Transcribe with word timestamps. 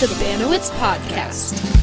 the 0.00 0.06
Banowitz 0.20 0.70
Podcast. 0.72 1.82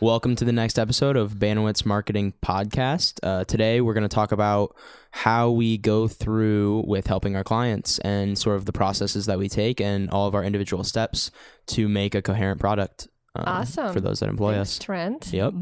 Welcome 0.00 0.36
to 0.36 0.44
the 0.44 0.52
next 0.52 0.78
episode 0.78 1.16
of 1.16 1.32
Banowitz 1.34 1.84
Marketing 1.84 2.32
Podcast. 2.40 3.18
Uh, 3.24 3.44
today, 3.44 3.80
we're 3.80 3.94
going 3.94 4.08
to 4.08 4.14
talk 4.14 4.30
about 4.30 4.76
how 5.10 5.50
we 5.50 5.78
go 5.78 6.06
through 6.06 6.84
with 6.86 7.08
helping 7.08 7.34
our 7.34 7.42
clients 7.42 7.98
and 8.00 8.38
sort 8.38 8.56
of 8.56 8.66
the 8.66 8.72
processes 8.72 9.26
that 9.26 9.38
we 9.38 9.48
take 9.48 9.80
and 9.80 10.10
all 10.10 10.28
of 10.28 10.34
our 10.36 10.44
individual 10.44 10.84
steps 10.84 11.32
to 11.66 11.88
make 11.88 12.14
a 12.14 12.22
coherent 12.22 12.60
product. 12.60 13.08
um, 13.34 13.44
Awesome. 13.46 13.92
For 13.92 14.00
those 14.00 14.20
that 14.20 14.28
employ 14.28 14.54
Thanks, 14.54 14.76
us. 14.76 14.78
Trent. 14.78 15.32
Yep. 15.32 15.54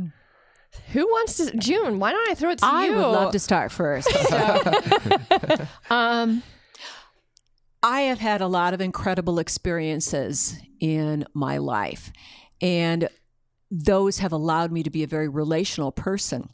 Who 0.92 1.06
wants 1.06 1.38
to? 1.38 1.56
June, 1.56 1.98
why 1.98 2.12
don't 2.12 2.30
I 2.30 2.34
throw 2.34 2.50
it 2.50 2.58
to 2.58 2.66
I 2.66 2.86
you? 2.86 2.92
I 2.92 2.96
would 2.96 3.02
love 3.12 3.32
to 3.32 3.38
start 3.38 3.72
first. 3.72 4.08
Um, 5.90 6.42
I 7.82 8.02
have 8.02 8.18
had 8.18 8.40
a 8.40 8.46
lot 8.46 8.74
of 8.74 8.80
incredible 8.80 9.38
experiences 9.38 10.58
in 10.80 11.24
my 11.32 11.58
life, 11.58 12.12
and 12.60 13.08
those 13.70 14.18
have 14.18 14.32
allowed 14.32 14.72
me 14.72 14.82
to 14.82 14.90
be 14.90 15.02
a 15.02 15.06
very 15.06 15.28
relational 15.28 15.92
person. 15.92 16.50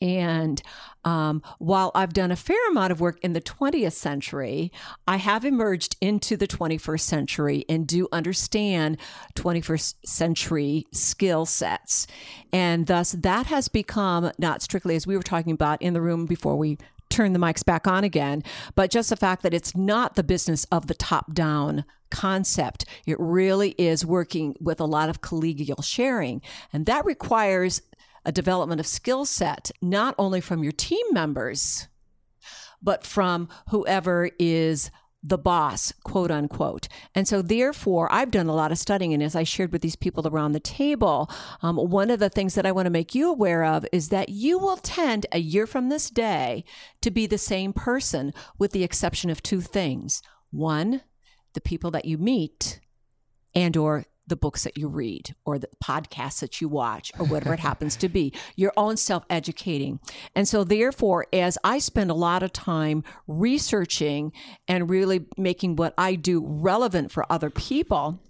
And 0.00 0.62
um, 1.04 1.42
while 1.58 1.90
I've 1.94 2.12
done 2.12 2.30
a 2.30 2.36
fair 2.36 2.68
amount 2.70 2.92
of 2.92 3.00
work 3.00 3.18
in 3.22 3.32
the 3.32 3.40
20th 3.40 3.94
century, 3.94 4.70
I 5.08 5.16
have 5.16 5.44
emerged 5.44 5.96
into 6.00 6.36
the 6.36 6.46
21st 6.46 7.00
century 7.00 7.64
and 7.68 7.86
do 7.86 8.06
understand 8.12 8.98
21st 9.34 9.94
century 10.04 10.86
skill 10.92 11.46
sets. 11.46 12.06
And 12.52 12.86
thus, 12.86 13.12
that 13.12 13.46
has 13.46 13.68
become 13.68 14.30
not 14.38 14.62
strictly 14.62 14.94
as 14.94 15.06
we 15.06 15.16
were 15.16 15.22
talking 15.22 15.52
about 15.52 15.82
in 15.82 15.94
the 15.94 16.00
room 16.00 16.26
before 16.26 16.56
we 16.56 16.78
turn 17.18 17.32
the 17.32 17.38
mics 17.40 17.64
back 17.64 17.88
on 17.88 18.04
again, 18.04 18.44
but 18.76 18.92
just 18.92 19.10
the 19.10 19.16
fact 19.16 19.42
that 19.42 19.52
it's 19.52 19.74
not 19.76 20.14
the 20.14 20.22
business 20.22 20.64
of 20.70 20.86
the 20.86 20.94
top 20.94 21.34
down 21.34 21.84
concept. 22.12 22.84
It 23.06 23.18
really 23.18 23.74
is 23.76 24.06
working 24.06 24.54
with 24.60 24.80
a 24.80 24.84
lot 24.84 25.08
of 25.08 25.20
collegial 25.20 25.82
sharing. 25.82 26.40
And 26.72 26.86
that 26.86 27.04
requires 27.04 27.82
a 28.24 28.30
development 28.30 28.78
of 28.78 28.86
skill 28.86 29.24
set, 29.24 29.72
not 29.82 30.14
only 30.16 30.40
from 30.40 30.62
your 30.62 30.70
team 30.70 31.04
members, 31.10 31.88
but 32.80 33.04
from 33.04 33.48
whoever 33.70 34.30
is 34.38 34.92
the 35.22 35.38
boss, 35.38 35.92
quote 36.04 36.30
unquote. 36.30 36.88
And 37.14 37.26
so, 37.26 37.42
therefore, 37.42 38.08
I've 38.12 38.30
done 38.30 38.46
a 38.46 38.54
lot 38.54 38.72
of 38.72 38.78
studying. 38.78 39.12
And 39.12 39.22
as 39.22 39.34
I 39.34 39.42
shared 39.42 39.72
with 39.72 39.82
these 39.82 39.96
people 39.96 40.26
around 40.26 40.52
the 40.52 40.60
table, 40.60 41.30
um, 41.62 41.76
one 41.76 42.10
of 42.10 42.20
the 42.20 42.30
things 42.30 42.54
that 42.54 42.66
I 42.66 42.72
want 42.72 42.86
to 42.86 42.90
make 42.90 43.14
you 43.14 43.28
aware 43.28 43.64
of 43.64 43.84
is 43.92 44.10
that 44.10 44.28
you 44.28 44.58
will 44.58 44.76
tend 44.76 45.26
a 45.32 45.38
year 45.38 45.66
from 45.66 45.88
this 45.88 46.10
day 46.10 46.64
to 47.02 47.10
be 47.10 47.26
the 47.26 47.38
same 47.38 47.72
person, 47.72 48.32
with 48.58 48.72
the 48.72 48.84
exception 48.84 49.30
of 49.30 49.42
two 49.42 49.60
things. 49.60 50.22
One, 50.50 51.02
the 51.54 51.60
people 51.60 51.90
that 51.90 52.04
you 52.04 52.18
meet 52.18 52.80
and 53.54 53.76
or 53.76 54.04
the 54.28 54.36
books 54.36 54.64
that 54.64 54.76
you 54.76 54.88
read 54.88 55.34
or 55.44 55.58
the 55.58 55.68
podcasts 55.82 56.40
that 56.40 56.60
you 56.60 56.68
watch 56.68 57.12
or 57.18 57.26
whatever 57.26 57.54
it 57.54 57.60
happens 57.70 57.96
to 57.96 58.08
be 58.08 58.32
your 58.56 58.72
own 58.76 58.96
self-educating 58.96 60.00
and 60.34 60.46
so 60.46 60.64
therefore 60.64 61.26
as 61.32 61.58
i 61.64 61.78
spend 61.78 62.10
a 62.10 62.14
lot 62.14 62.42
of 62.42 62.52
time 62.52 63.02
researching 63.26 64.32
and 64.66 64.90
really 64.90 65.26
making 65.36 65.76
what 65.76 65.94
i 65.98 66.14
do 66.14 66.44
relevant 66.46 67.10
for 67.10 67.30
other 67.30 67.50
people 67.50 68.20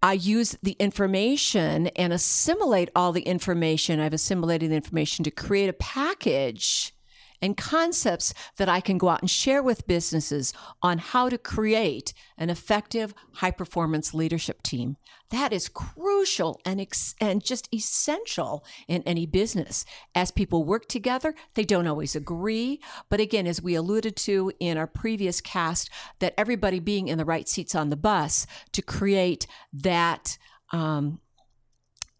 I 0.00 0.12
use 0.12 0.56
the 0.62 0.76
information 0.78 1.88
and 1.88 2.12
assimilate 2.12 2.88
all 2.94 3.10
the 3.10 3.22
information. 3.22 3.98
I've 3.98 4.12
assimilated 4.12 4.70
the 4.70 4.76
information 4.76 5.24
to 5.24 5.30
create 5.32 5.68
a 5.68 5.72
package 5.72 6.94
and 7.40 7.56
concepts 7.56 8.34
that 8.56 8.68
I 8.68 8.80
can 8.80 8.98
go 8.98 9.08
out 9.08 9.20
and 9.20 9.30
share 9.30 9.62
with 9.62 9.86
businesses 9.86 10.52
on 10.82 10.98
how 10.98 11.28
to 11.28 11.38
create 11.38 12.12
an 12.36 12.50
effective 12.50 13.14
high 13.34 13.50
performance 13.50 14.14
leadership 14.14 14.62
team. 14.62 14.96
That 15.30 15.52
is 15.52 15.68
crucial 15.68 16.60
and 16.64 16.80
ex- 16.80 17.14
and 17.20 17.44
just 17.44 17.68
essential 17.72 18.64
in 18.86 19.02
any 19.02 19.26
business. 19.26 19.84
As 20.14 20.30
people 20.30 20.64
work 20.64 20.88
together, 20.88 21.34
they 21.54 21.64
don't 21.64 21.86
always 21.86 22.16
agree, 22.16 22.80
but 23.10 23.20
again 23.20 23.46
as 23.46 23.60
we 23.60 23.74
alluded 23.74 24.16
to 24.16 24.52
in 24.58 24.78
our 24.78 24.86
previous 24.86 25.40
cast 25.40 25.90
that 26.20 26.34
everybody 26.38 26.80
being 26.80 27.08
in 27.08 27.18
the 27.18 27.24
right 27.24 27.48
seats 27.48 27.74
on 27.74 27.90
the 27.90 27.96
bus 27.96 28.46
to 28.72 28.82
create 28.82 29.46
that 29.72 30.38
um, 30.72 31.20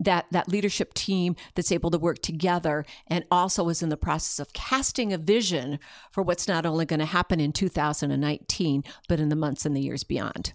that 0.00 0.26
that 0.30 0.48
leadership 0.48 0.94
team 0.94 1.36
that's 1.54 1.72
able 1.72 1.90
to 1.90 1.98
work 1.98 2.20
together 2.20 2.84
and 3.06 3.24
also 3.30 3.68
is 3.68 3.82
in 3.82 3.88
the 3.88 3.96
process 3.96 4.38
of 4.38 4.52
casting 4.52 5.12
a 5.12 5.18
vision 5.18 5.78
for 6.10 6.22
what's 6.22 6.46
not 6.46 6.64
only 6.64 6.84
going 6.84 7.00
to 7.00 7.06
happen 7.06 7.40
in 7.40 7.52
2019 7.52 8.84
but 9.08 9.20
in 9.20 9.28
the 9.28 9.36
months 9.36 9.66
and 9.66 9.76
the 9.76 9.80
years 9.80 10.04
beyond. 10.04 10.52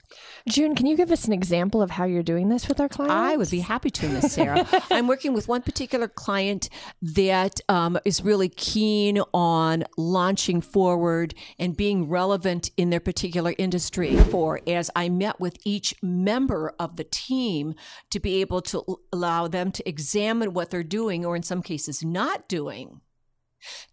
June, 0.47 0.75
can 0.75 0.85
you 0.85 0.95
give 0.95 1.11
us 1.11 1.25
an 1.25 1.33
example 1.33 1.81
of 1.81 1.91
how 1.91 2.05
you're 2.05 2.23
doing 2.23 2.49
this 2.49 2.67
with 2.67 2.79
our 2.79 2.89
clients? 2.89 3.13
I 3.13 3.37
would 3.37 3.49
be 3.49 3.59
happy 3.59 3.89
to, 3.89 4.09
Miss 4.09 4.33
Sarah. 4.33 4.67
I'm 4.91 5.07
working 5.07 5.33
with 5.33 5.47
one 5.47 5.61
particular 5.61 6.07
client 6.07 6.69
that 7.01 7.59
um, 7.69 7.97
is 8.05 8.23
really 8.23 8.49
keen 8.49 9.19
on 9.33 9.83
launching 9.97 10.61
forward 10.61 11.33
and 11.59 11.75
being 11.75 12.09
relevant 12.09 12.71
in 12.77 12.89
their 12.89 12.99
particular 12.99 13.53
industry. 13.57 14.15
For 14.15 14.61
as 14.67 14.89
I 14.95 15.09
met 15.09 15.39
with 15.39 15.57
each 15.63 15.95
member 16.01 16.73
of 16.79 16.95
the 16.95 17.03
team 17.03 17.75
to 18.11 18.19
be 18.19 18.41
able 18.41 18.61
to 18.63 18.83
l- 18.87 18.99
allow 19.33 19.47
them 19.47 19.71
to 19.71 19.88
examine 19.89 20.53
what 20.53 20.69
they're 20.69 20.83
doing, 20.83 21.25
or 21.25 21.35
in 21.35 21.44
some 21.44 21.61
cases, 21.61 22.03
not 22.03 22.47
doing 22.47 23.01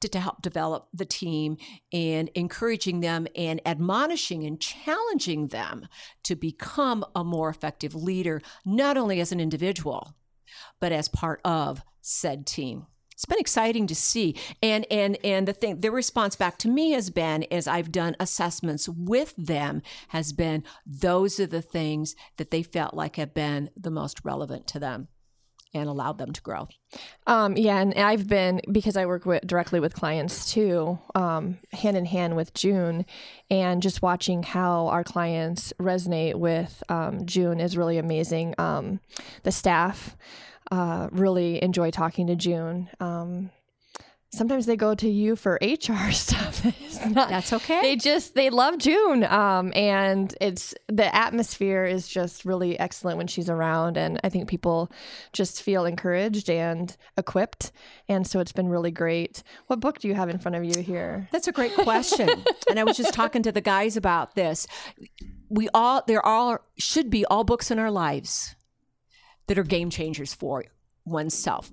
to, 0.00 0.08
to 0.08 0.20
help 0.20 0.42
develop 0.42 0.88
the 0.92 1.04
team 1.04 1.56
and 1.92 2.28
encouraging 2.34 3.00
them 3.00 3.26
and 3.36 3.60
admonishing 3.64 4.44
and 4.44 4.60
challenging 4.60 5.48
them 5.48 5.86
to 6.24 6.34
become 6.34 7.04
a 7.14 7.24
more 7.24 7.48
effective 7.48 7.94
leader, 7.94 8.42
not 8.64 8.96
only 8.96 9.20
as 9.20 9.32
an 9.32 9.40
individual, 9.40 10.14
but 10.80 10.92
as 10.92 11.08
part 11.08 11.40
of 11.44 11.82
said 12.00 12.46
team. 12.46 12.86
It's 13.12 13.26
been 13.26 13.38
exciting 13.38 13.86
to 13.88 13.94
see. 13.94 14.34
And 14.62 14.86
and 14.90 15.18
and 15.22 15.46
the 15.46 15.52
thing 15.52 15.80
their 15.80 15.92
response 15.92 16.36
back 16.36 16.56
to 16.58 16.68
me 16.68 16.92
has 16.92 17.10
been 17.10 17.44
as 17.50 17.68
I've 17.68 17.92
done 17.92 18.16
assessments 18.18 18.88
with 18.88 19.34
them 19.36 19.82
has 20.08 20.32
been 20.32 20.64
those 20.86 21.38
are 21.38 21.46
the 21.46 21.60
things 21.60 22.16
that 22.38 22.50
they 22.50 22.62
felt 22.62 22.94
like 22.94 23.16
have 23.16 23.34
been 23.34 23.68
the 23.76 23.90
most 23.90 24.24
relevant 24.24 24.66
to 24.68 24.78
them 24.78 25.08
and 25.72 25.88
allowed 25.88 26.18
them 26.18 26.32
to 26.32 26.40
grow. 26.40 26.68
Um, 27.26 27.56
yeah, 27.56 27.78
and 27.78 27.94
I've 27.94 28.26
been 28.26 28.60
because 28.70 28.96
I 28.96 29.06
work 29.06 29.24
with, 29.24 29.46
directly 29.46 29.80
with 29.80 29.94
clients 29.94 30.52
too, 30.52 30.98
um, 31.14 31.58
hand 31.72 31.96
in 31.96 32.04
hand 32.04 32.36
with 32.36 32.52
June, 32.54 33.06
and 33.50 33.82
just 33.82 34.02
watching 34.02 34.42
how 34.42 34.88
our 34.88 35.04
clients 35.04 35.72
resonate 35.80 36.34
with 36.34 36.82
um, 36.88 37.26
June 37.26 37.60
is 37.60 37.76
really 37.76 37.98
amazing. 37.98 38.54
Um, 38.58 39.00
the 39.44 39.52
staff 39.52 40.16
uh, 40.70 41.08
really 41.12 41.62
enjoy 41.62 41.90
talking 41.90 42.26
to 42.26 42.36
June. 42.36 42.88
Sometimes 44.32 44.66
they 44.66 44.76
go 44.76 44.94
to 44.94 45.08
you 45.08 45.34
for 45.34 45.58
HR 45.60 46.10
stuff. 46.12 46.64
Not, 47.06 47.30
That's 47.30 47.52
okay. 47.52 47.80
They 47.82 47.96
just 47.96 48.34
they 48.34 48.48
love 48.50 48.78
June, 48.78 49.24
um, 49.24 49.72
and 49.74 50.32
it's 50.40 50.74
the 50.86 51.12
atmosphere 51.14 51.84
is 51.84 52.06
just 52.06 52.44
really 52.44 52.78
excellent 52.78 53.18
when 53.18 53.26
she's 53.26 53.50
around, 53.50 53.96
and 53.96 54.20
I 54.22 54.28
think 54.28 54.48
people 54.48 54.92
just 55.32 55.62
feel 55.62 55.84
encouraged 55.84 56.48
and 56.48 56.96
equipped, 57.16 57.72
and 58.08 58.24
so 58.26 58.38
it's 58.38 58.52
been 58.52 58.68
really 58.68 58.92
great. 58.92 59.42
What 59.66 59.80
book 59.80 59.98
do 59.98 60.06
you 60.06 60.14
have 60.14 60.28
in 60.28 60.38
front 60.38 60.54
of 60.54 60.64
you 60.64 60.80
here? 60.82 61.28
That's 61.32 61.48
a 61.48 61.52
great 61.52 61.74
question. 61.74 62.28
and 62.68 62.78
I 62.78 62.84
was 62.84 62.96
just 62.96 63.14
talking 63.14 63.42
to 63.42 63.52
the 63.52 63.60
guys 63.60 63.96
about 63.96 64.36
this. 64.36 64.66
We 65.48 65.68
all 65.74 66.04
there 66.06 66.24
are 66.24 66.62
should 66.78 67.10
be 67.10 67.24
all 67.24 67.42
books 67.42 67.70
in 67.72 67.80
our 67.80 67.90
lives 67.90 68.54
that 69.48 69.58
are 69.58 69.64
game 69.64 69.90
changers 69.90 70.34
for 70.34 70.64
oneself. 71.04 71.72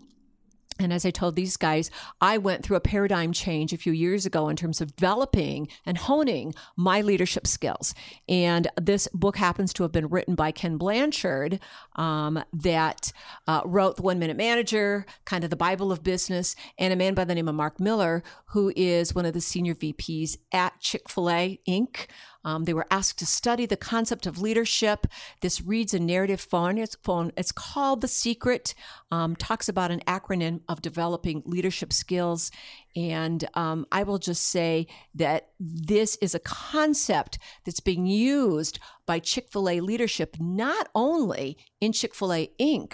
And 0.79 0.93
as 0.93 1.05
I 1.05 1.11
told 1.11 1.35
these 1.35 1.57
guys, 1.57 1.89
I 2.21 2.37
went 2.37 2.63
through 2.63 2.77
a 2.77 2.81
paradigm 2.81 3.31
change 3.31 3.73
a 3.73 3.77
few 3.77 3.93
years 3.93 4.25
ago 4.25 4.49
in 4.49 4.55
terms 4.55 4.81
of 4.81 4.95
developing 4.95 5.67
and 5.85 5.97
honing 5.97 6.53
my 6.75 7.01
leadership 7.01 7.47
skills. 7.47 7.93
And 8.27 8.67
this 8.79 9.07
book 9.13 9.37
happens 9.37 9.73
to 9.73 9.83
have 9.83 9.91
been 9.91 10.07
written 10.07 10.35
by 10.35 10.51
Ken 10.51 10.77
Blanchard, 10.77 11.59
um, 11.95 12.43
that 12.53 13.11
uh, 13.47 13.61
wrote 13.65 13.97
The 13.97 14.03
One 14.03 14.19
Minute 14.19 14.37
Manager, 14.37 15.05
kind 15.25 15.43
of 15.43 15.49
the 15.49 15.55
Bible 15.55 15.91
of 15.91 16.03
business, 16.03 16.55
and 16.77 16.93
a 16.93 16.95
man 16.95 17.13
by 17.13 17.25
the 17.25 17.35
name 17.35 17.47
of 17.47 17.55
Mark 17.55 17.79
Miller, 17.79 18.23
who 18.47 18.71
is 18.75 19.15
one 19.15 19.25
of 19.25 19.33
the 19.33 19.41
senior 19.41 19.75
VPs 19.75 20.37
at 20.51 20.79
Chick 20.79 21.09
fil 21.09 21.29
A 21.29 21.59
Inc. 21.67 22.07
Um, 22.47 22.63
they 22.63 22.73
were 22.73 22.87
asked 22.89 23.19
to 23.19 23.25
study 23.25 23.65
the 23.65 23.75
concept 23.75 24.25
of 24.25 24.39
leadership. 24.39 25.05
This 25.41 25.61
reads 25.61 25.93
a 25.93 25.99
narrative 25.99 26.39
phone. 26.39 26.77
It's, 26.77 26.95
phone. 27.03 27.33
it's 27.35 27.51
called 27.51 27.99
The 27.99 28.07
Secret, 28.07 28.73
um, 29.11 29.35
talks 29.35 29.67
about 29.67 29.91
an 29.91 29.99
acronym 30.07 30.61
of 30.69 30.81
developing 30.81 31.43
leadership 31.45 31.91
skills. 31.91 32.49
And 32.95 33.43
um, 33.53 33.85
I 33.91 34.03
will 34.03 34.17
just 34.17 34.45
say 34.45 34.87
that 35.13 35.49
this 35.59 36.17
is 36.21 36.33
a 36.33 36.39
concept 36.39 37.37
that's 37.65 37.81
being 37.81 38.05
used 38.05 38.79
by 39.05 39.19
Chick 39.19 39.49
fil 39.51 39.69
A 39.69 39.81
leadership, 39.81 40.37
not 40.39 40.87
only 40.95 41.57
in 41.81 41.91
Chick 41.91 42.15
fil 42.15 42.31
A 42.31 42.49
Inc., 42.61 42.93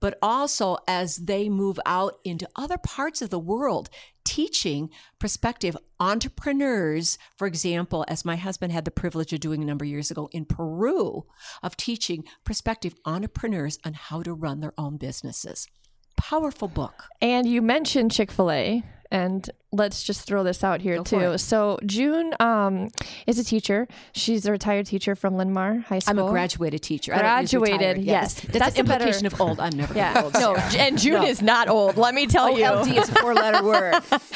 but 0.00 0.18
also 0.22 0.78
as 0.88 1.16
they 1.16 1.50
move 1.50 1.78
out 1.84 2.20
into 2.24 2.48
other 2.56 2.78
parts 2.78 3.20
of 3.20 3.28
the 3.28 3.38
world, 3.38 3.90
teaching 4.24 4.90
prospective 5.18 5.76
entrepreneurs, 6.00 7.18
for 7.36 7.46
example, 7.46 8.04
as 8.08 8.24
my 8.24 8.36
husband 8.36 8.72
had 8.72 8.84
the 8.84 8.90
privilege 8.90 9.32
of 9.32 9.40
doing 9.40 9.62
a 9.62 9.66
number 9.66 9.84
of 9.84 9.90
years 9.90 10.10
ago 10.10 10.28
in 10.32 10.44
Peru, 10.44 11.26
of 11.62 11.76
teaching 11.76 12.24
prospective 12.44 12.94
entrepreneurs 13.04 13.78
on 13.84 13.94
how 13.94 14.22
to 14.22 14.32
run 14.32 14.60
their 14.60 14.74
own 14.78 14.96
businesses. 14.96 15.68
Powerful 16.16 16.68
book. 16.68 17.04
And 17.20 17.46
you 17.46 17.60
mentioned 17.60 18.12
Chick 18.12 18.30
fil 18.30 18.50
A. 18.50 18.82
And 19.10 19.48
let's 19.74 20.02
just 20.02 20.26
throw 20.26 20.42
this 20.44 20.62
out 20.64 20.80
here 20.80 20.96
Go 20.98 21.02
too. 21.04 21.38
So 21.38 21.78
June 21.84 22.34
um, 22.40 22.90
is 23.26 23.38
a 23.38 23.44
teacher. 23.44 23.88
She's 24.12 24.46
a 24.46 24.52
retired 24.52 24.86
teacher 24.86 25.14
from 25.14 25.36
Linn-Mar 25.36 25.78
High 25.88 25.98
School. 25.98 26.20
I'm 26.20 26.26
a 26.26 26.30
graduated 26.30 26.82
teacher. 26.82 27.12
I 27.14 27.18
don't 27.22 27.42
use 27.42 27.50
Graduated, 27.52 27.80
retired. 27.98 27.98
yes. 28.04 28.34
That's, 28.40 28.58
That's 28.58 28.74
an 28.78 28.80
a 28.82 28.84
better- 28.88 29.04
implication 29.04 29.26
of 29.26 29.40
old. 29.40 29.60
I'm 29.60 29.76
never 29.76 29.94
Yeah. 29.94 30.22
old. 30.24 30.34
No, 30.34 30.54
Sarah. 30.56 30.72
And 30.84 30.98
June 30.98 31.22
No. 31.22 31.26
is 31.26 31.42
not 31.42 31.68
old. 31.68 31.96
Let 31.96 32.14
me 32.14 32.26
tell 32.26 32.46
Oh, 32.46 32.56
you. 32.56 32.64
LD 32.64 32.96
is 32.98 33.08
a 33.08 33.14
four-letter 33.16 33.64
word. 33.72 33.94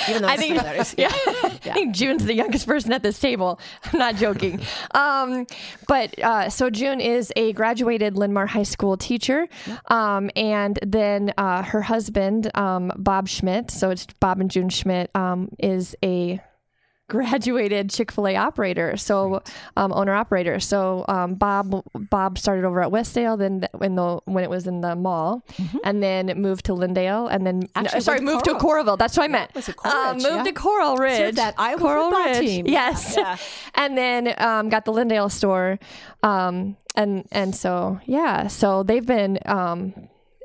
Even 0.09 0.23
though 0.23 0.29
I 0.29 0.37
think, 0.37 0.57
letters. 0.57 0.95
yeah, 0.99 1.11
I 1.13 1.49
think 1.73 1.95
June's 1.95 2.25
the 2.25 2.35
youngest 2.35 2.67
person 2.67 2.93
at 2.93 3.03
this 3.03 3.19
table. 3.19 3.61
I'm 3.93 3.99
not 3.99 4.17
joking. 4.17 4.61
um, 4.95 5.47
but 5.87 6.19
uh, 6.21 6.49
so 6.51 6.71
June 6.71 7.01
is 7.01 7.33
a 7.37 7.53
graduated 7.53 8.17
Linn-Mar 8.17 8.47
High 8.47 8.63
School 8.65 8.97
teacher, 8.97 9.47
um, 9.89 10.31
and 10.37 10.79
then 10.85 11.33
uh, 11.39 11.63
her 11.63 11.83
husband 11.83 12.51
um, 12.57 12.91
Bob 12.97 13.29
Schmidt. 13.29 13.71
So 13.71 13.91
it's 13.91 14.07
Bob 14.21 14.41
and 14.41 14.51
June 14.51 14.69
Schmidt 14.71 15.11
um, 15.15 15.28
is 15.59 15.97
a 16.05 16.41
graduated 17.09 17.89
Chick-fil-A 17.91 18.37
operator, 18.37 18.97
so 18.97 19.43
um, 19.77 19.93
owner 19.93 20.13
operator. 20.13 20.61
So 20.61 21.05
um, 21.09 21.35
Bob 21.35 21.83
Bob 21.95 22.39
started 22.39 22.65
over 22.65 22.83
at 22.83 22.91
Westdale, 22.91 23.39
then 23.39 23.61
th- 23.61 23.71
when 23.73 23.97
the 23.97 24.21
when 24.27 24.45
it 24.45 24.51
was 24.51 24.67
in 24.67 24.83
the 24.83 24.95
mall, 24.95 25.43
and 25.85 26.03
then 26.03 26.27
moved 26.41 26.67
to 26.67 26.73
Lindale, 26.73 27.29
and 27.31 27.47
then 27.47 27.63
no, 27.75 28.01
sorry, 28.01 28.19
to 28.19 28.25
moved 28.25 28.45
to 28.45 28.55
Coralville. 28.55 28.99
That's 28.99 29.17
what 29.17 29.25
I 29.25 29.29
meant. 29.29 29.55
was 29.55 29.69
it 29.69 29.77
Coral 29.77 30.15
moved 30.15 30.27
yeah. 30.27 30.43
to 30.45 30.53
Coral 30.53 30.97
Ridge. 30.97 31.17
Served 31.17 31.39
that 31.39 31.55
Iowa 31.59 31.79
Coral 31.79 32.11
football 32.11 32.25
Ridge. 32.27 32.39
team. 32.39 32.67
Yes. 32.79 33.15
Yeah. 33.17 33.37
and 33.75 33.97
then 33.97 34.35
um, 34.39 34.69
got 34.69 34.85
the 34.85 34.93
Lindale 34.93 35.33
store, 35.33 35.79
um, 36.23 36.77
and 36.95 37.27
and 37.33 37.57
so 37.57 38.01
yeah, 38.05 38.47
so 38.49 38.83
they've 38.83 39.05
been. 39.07 39.39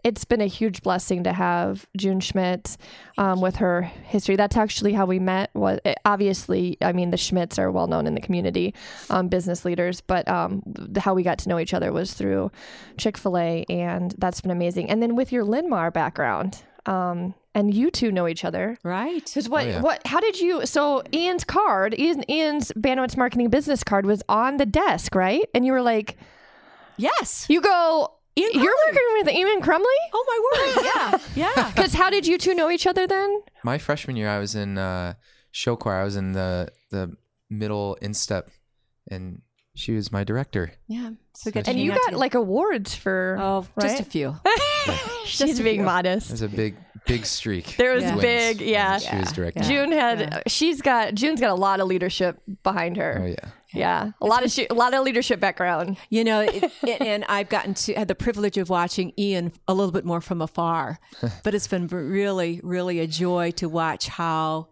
It's 0.03 0.25
been 0.25 0.41
a 0.41 0.45
huge 0.47 0.81
blessing 0.81 1.23
to 1.23 1.31
have 1.33 1.85
June 1.95 2.19
Schmidt 2.19 2.75
um, 3.17 3.39
with 3.39 3.55
her 3.57 3.81
history. 3.83 4.35
That's 4.35 4.57
actually 4.57 4.94
how 4.94 5.05
we 5.05 5.17
met. 5.19 5.50
Was 5.53 5.79
obviously, 6.05 6.77
I 6.81 6.91
mean, 6.91 7.11
the 7.11 7.17
Schmidts 7.17 7.57
are 7.57 7.71
well 7.71 7.88
known 7.88 8.05
in 8.05 8.13
the 8.13 8.21
community, 8.21 8.73
um, 9.09 9.29
business 9.29 9.63
leaders. 9.63 10.01
But 10.01 10.27
um, 10.27 10.61
how 10.97 11.13
we 11.13 11.23
got 11.23 11.38
to 11.39 11.50
know 11.50 11.57
each 11.57 11.73
other 11.73 11.94
was 11.94 12.13
through 12.13 12.51
Chick 12.97 13.17
Fil 13.17 13.38
A, 13.38 13.63
and 13.69 14.13
that's 14.17 14.41
been 14.41 14.51
amazing. 14.51 14.89
And 14.89 15.01
then 15.01 15.15
with 15.15 15.31
your 15.31 15.44
Linn-Mar 15.45 15.89
background, 15.91 16.63
um, 16.85 17.33
and 17.56 17.73
you 17.73 17.89
two 17.91 18.11
know 18.11 18.27
each 18.27 18.44
other. 18.44 18.77
Right. 18.83 19.23
Because 19.23 19.47
what, 19.47 19.65
Oh, 19.65 19.69
yeah. 19.69 19.81
what, 19.81 20.06
how 20.07 20.19
did 20.19 20.39
you? 20.39 20.65
So 20.65 21.03
Ian's 21.13 21.44
card, 21.45 21.97
Ian, 21.97 22.29
Ian's 22.29 22.71
Banowitz 22.73 23.15
marketing 23.15 23.49
business 23.49 23.83
card 23.85 24.06
was 24.06 24.21
on 24.27 24.57
the 24.57 24.65
desk, 24.65 25.15
right? 25.15 25.47
And 25.53 25.65
you 25.65 25.71
were 25.71 25.81
like, 25.83 26.17
Yes. 26.97 27.45
you 27.49 27.61
go, 27.61 28.11
Ian 28.35 28.50
you're 28.53 28.75
working 28.88 29.07
with 29.13 29.30
Ian 29.30 29.62
Crumley. 29.62 30.00
Oh 30.13 30.25
my 30.27 30.39
word. 30.75 30.85
Yeah. 30.85 31.18
Yeah. 31.35 31.71
Because 31.71 31.94
how 31.94 32.09
did 32.09 32.25
you 32.27 32.38
two 32.38 32.53
know 32.56 32.69
each 32.69 32.88
other 32.88 33.06
then? 33.07 33.41
My 33.63 33.77
freshman 33.77 34.15
year, 34.15 34.30
I 34.30 34.39
was 34.39 34.56
in 34.56 34.77
uh, 34.77 35.13
show 35.51 35.75
choir. 35.75 36.01
I 36.01 36.03
was 36.03 36.15
in 36.15 36.31
the 36.33 36.69
the 36.91 37.15
middle 37.50 37.95
instep, 38.01 38.50
and 39.09 39.41
she 39.75 39.94
was 39.94 40.12
my 40.12 40.24
director. 40.24 40.74
Yeah. 40.88 41.12
So 41.35 41.47
we 41.47 41.51
got 41.51 41.65
to 41.65 41.71
And 41.71 41.80
you 41.80 41.91
got 41.91 41.97
together. 42.06 42.18
like 42.18 42.33
awards 42.35 42.95
for 42.95 43.38
oh, 43.39 43.65
just 43.81 44.00
a 44.00 44.03
few. 44.03 44.35
just 45.25 45.59
a 45.59 45.63
being 45.63 45.77
few. 45.77 45.83
modest. 45.83 46.30
It 46.30 46.33
was 46.33 46.41
a 46.44 46.47
big 46.50 46.75
big 47.05 47.25
streak. 47.25 47.75
There 47.77 47.94
was 47.94 48.03
of 48.03 48.11
wins 48.15 48.21
big, 48.21 48.61
yeah. 48.61 48.97
She 48.97 49.15
was 49.15 49.31
director. 49.31 49.61
June 49.63 49.91
had 49.91 50.19
Yeah. 50.19 50.41
she's 50.47 50.81
got 50.81 51.13
June's 51.15 51.39
got 51.39 51.51
a 51.51 51.55
lot 51.55 51.79
of 51.79 51.88
leadership 51.88 52.41
behind 52.63 52.97
her. 52.97 53.19
Oh 53.21 53.25
yeah. 53.25 53.50
Yeah, 53.75 54.11
a 54.21 54.25
lot 54.27 54.45
of 54.45 54.51
sh- 54.51 54.67
a 54.69 54.73
lot 54.75 54.94
of 54.94 55.03
leadership 55.03 55.39
background. 55.39 55.97
You 56.11 56.23
know, 56.23 56.41
it, 56.41 56.63
it- 56.83 57.01
and 57.01 57.25
I've 57.27 57.50
gotten 57.50 57.73
to 57.73 57.94
had 57.95 58.07
the 58.07 58.13
privilege 58.13 58.57
of 58.59 58.69
watching 58.69 59.13
Ian 59.17 59.51
a 59.67 59.73
little 59.73 59.91
bit 59.91 60.05
more 60.05 60.21
from 60.21 60.44
afar, 60.44 61.00
but 61.44 61.55
it's 61.55 61.67
been 61.67 61.88
really, 61.88 62.59
really 62.63 63.00
a 63.00 63.07
joy 63.07 63.49
to 63.57 63.67
watch 63.67 64.07
how 64.09 64.67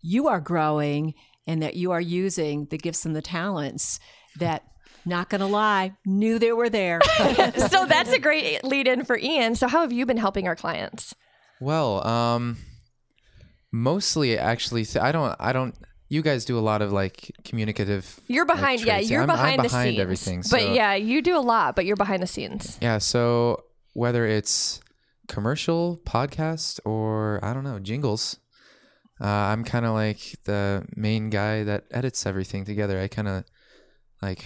you 0.00 0.28
are 0.28 0.40
growing 0.40 1.14
and 1.48 1.60
that 1.60 1.74
you 1.74 1.90
are 1.90 2.00
using 2.00 2.66
the 2.66 2.78
gifts 2.78 3.04
and 3.04 3.16
the 3.16 3.22
talents 3.22 3.98
that, 4.38 4.62
not 5.04 5.28
gonna 5.28 5.48
lie, 5.48 5.92
knew 6.04 6.38
they 6.38 6.52
were 6.52 6.68
there. 6.70 7.00
so 7.68 7.84
that's 7.86 8.12
a 8.12 8.18
great 8.20 8.62
lead 8.62 8.86
in 8.86 9.04
for 9.04 9.18
Ian. 9.18 9.56
So 9.56 9.66
how 9.66 9.80
have 9.80 9.92
you 9.92 10.06
been 10.06 10.16
helping 10.18 10.46
our 10.46 10.54
clients? 10.56 11.16
Well, 11.60 12.06
um, 12.06 12.56
mostly 13.72 14.38
actually, 14.38 14.84
th- 14.84 15.02
I 15.02 15.12
don't. 15.12 15.34
I 15.38 15.52
don't. 15.52 15.74
You 16.08 16.22
guys 16.22 16.44
do 16.44 16.56
a 16.58 16.60
lot 16.60 16.82
of 16.82 16.92
like 16.92 17.32
communicative. 17.44 18.20
You're 18.28 18.44
behind, 18.44 18.80
like, 18.80 18.84
behind, 18.86 19.04
yeah, 19.04 19.10
you're 19.10 19.20
I'm- 19.22 19.30
I'm 19.30 19.36
behind 19.36 19.58
the 19.58 19.62
behind 19.64 19.88
scenes. 19.88 20.00
everything. 20.00 20.42
but 20.50 20.70
yeah, 20.74 20.94
you 20.94 21.20
do 21.20 21.36
a 21.36 21.40
lot, 21.40 21.74
but 21.74 21.84
you're 21.84 21.96
behind 21.96 22.22
the 22.22 22.26
scenes. 22.28 22.78
Yeah. 22.80 22.98
So 22.98 23.64
whether 23.94 24.24
it's 24.26 24.80
commercial, 25.26 26.00
podcast, 26.06 26.78
or 26.84 27.44
I 27.44 27.52
don't 27.52 27.64
know, 27.64 27.80
jingles, 27.80 28.38
uh, 29.20 29.26
I'm 29.26 29.64
kind 29.64 29.84
of 29.84 29.94
like 29.94 30.36
the 30.44 30.86
main 30.94 31.28
guy 31.30 31.64
that 31.64 31.84
edits 31.90 32.24
everything 32.24 32.64
together. 32.64 33.00
I 33.00 33.08
kind 33.08 33.26
of 33.26 33.44
like, 34.22 34.44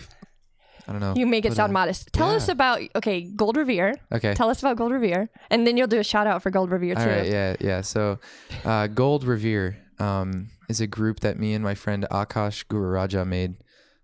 I 0.86 0.92
don't 0.92 1.00
know. 1.00 1.14
You 1.16 1.26
make 1.26 1.44
it 1.44 1.54
sound 1.54 1.70
a- 1.70 1.72
modest. 1.72 2.12
Tell 2.12 2.30
us 2.30 2.48
about 2.48 2.80
okay, 2.96 3.22
Gold 3.22 3.56
Revere. 3.56 3.94
Okay. 4.12 4.34
Tell 4.34 4.50
us 4.50 4.60
about 4.60 4.76
Gold 4.76 4.92
Revere, 4.92 5.30
and 5.50 5.66
then 5.66 5.76
you'll 5.76 5.86
do 5.86 5.98
a 5.98 6.04
shout 6.04 6.26
out 6.26 6.42
for 6.42 6.50
Gold 6.50 6.70
Revere 6.70 6.94
too. 6.94 7.00
All 7.00 7.06
right, 7.06 7.26
yeah, 7.26 7.56
yeah. 7.60 7.80
So, 7.80 8.18
uh, 8.64 8.86
Gold 8.88 9.24
Revere 9.24 9.78
um, 9.98 10.48
is 10.68 10.80
a 10.80 10.86
group 10.86 11.20
that 11.20 11.38
me 11.38 11.54
and 11.54 11.62
my 11.62 11.74
friend 11.74 12.06
Akash 12.10 12.66
Gururaja 12.66 13.26
made 13.26 13.56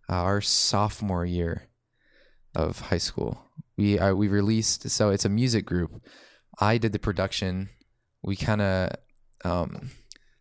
uh, 0.08 0.14
our 0.14 0.40
sophomore 0.40 1.24
year 1.24 1.68
of 2.54 2.80
high 2.80 2.98
school. 2.98 3.42
We 3.76 3.98
uh, 3.98 4.14
we 4.14 4.28
released 4.28 4.88
so 4.90 5.10
it's 5.10 5.24
a 5.24 5.28
music 5.28 5.66
group. 5.66 6.02
I 6.58 6.78
did 6.78 6.92
the 6.92 6.98
production. 6.98 7.68
We 8.22 8.36
kind 8.36 8.62
of 8.62 8.90
um, 9.44 9.90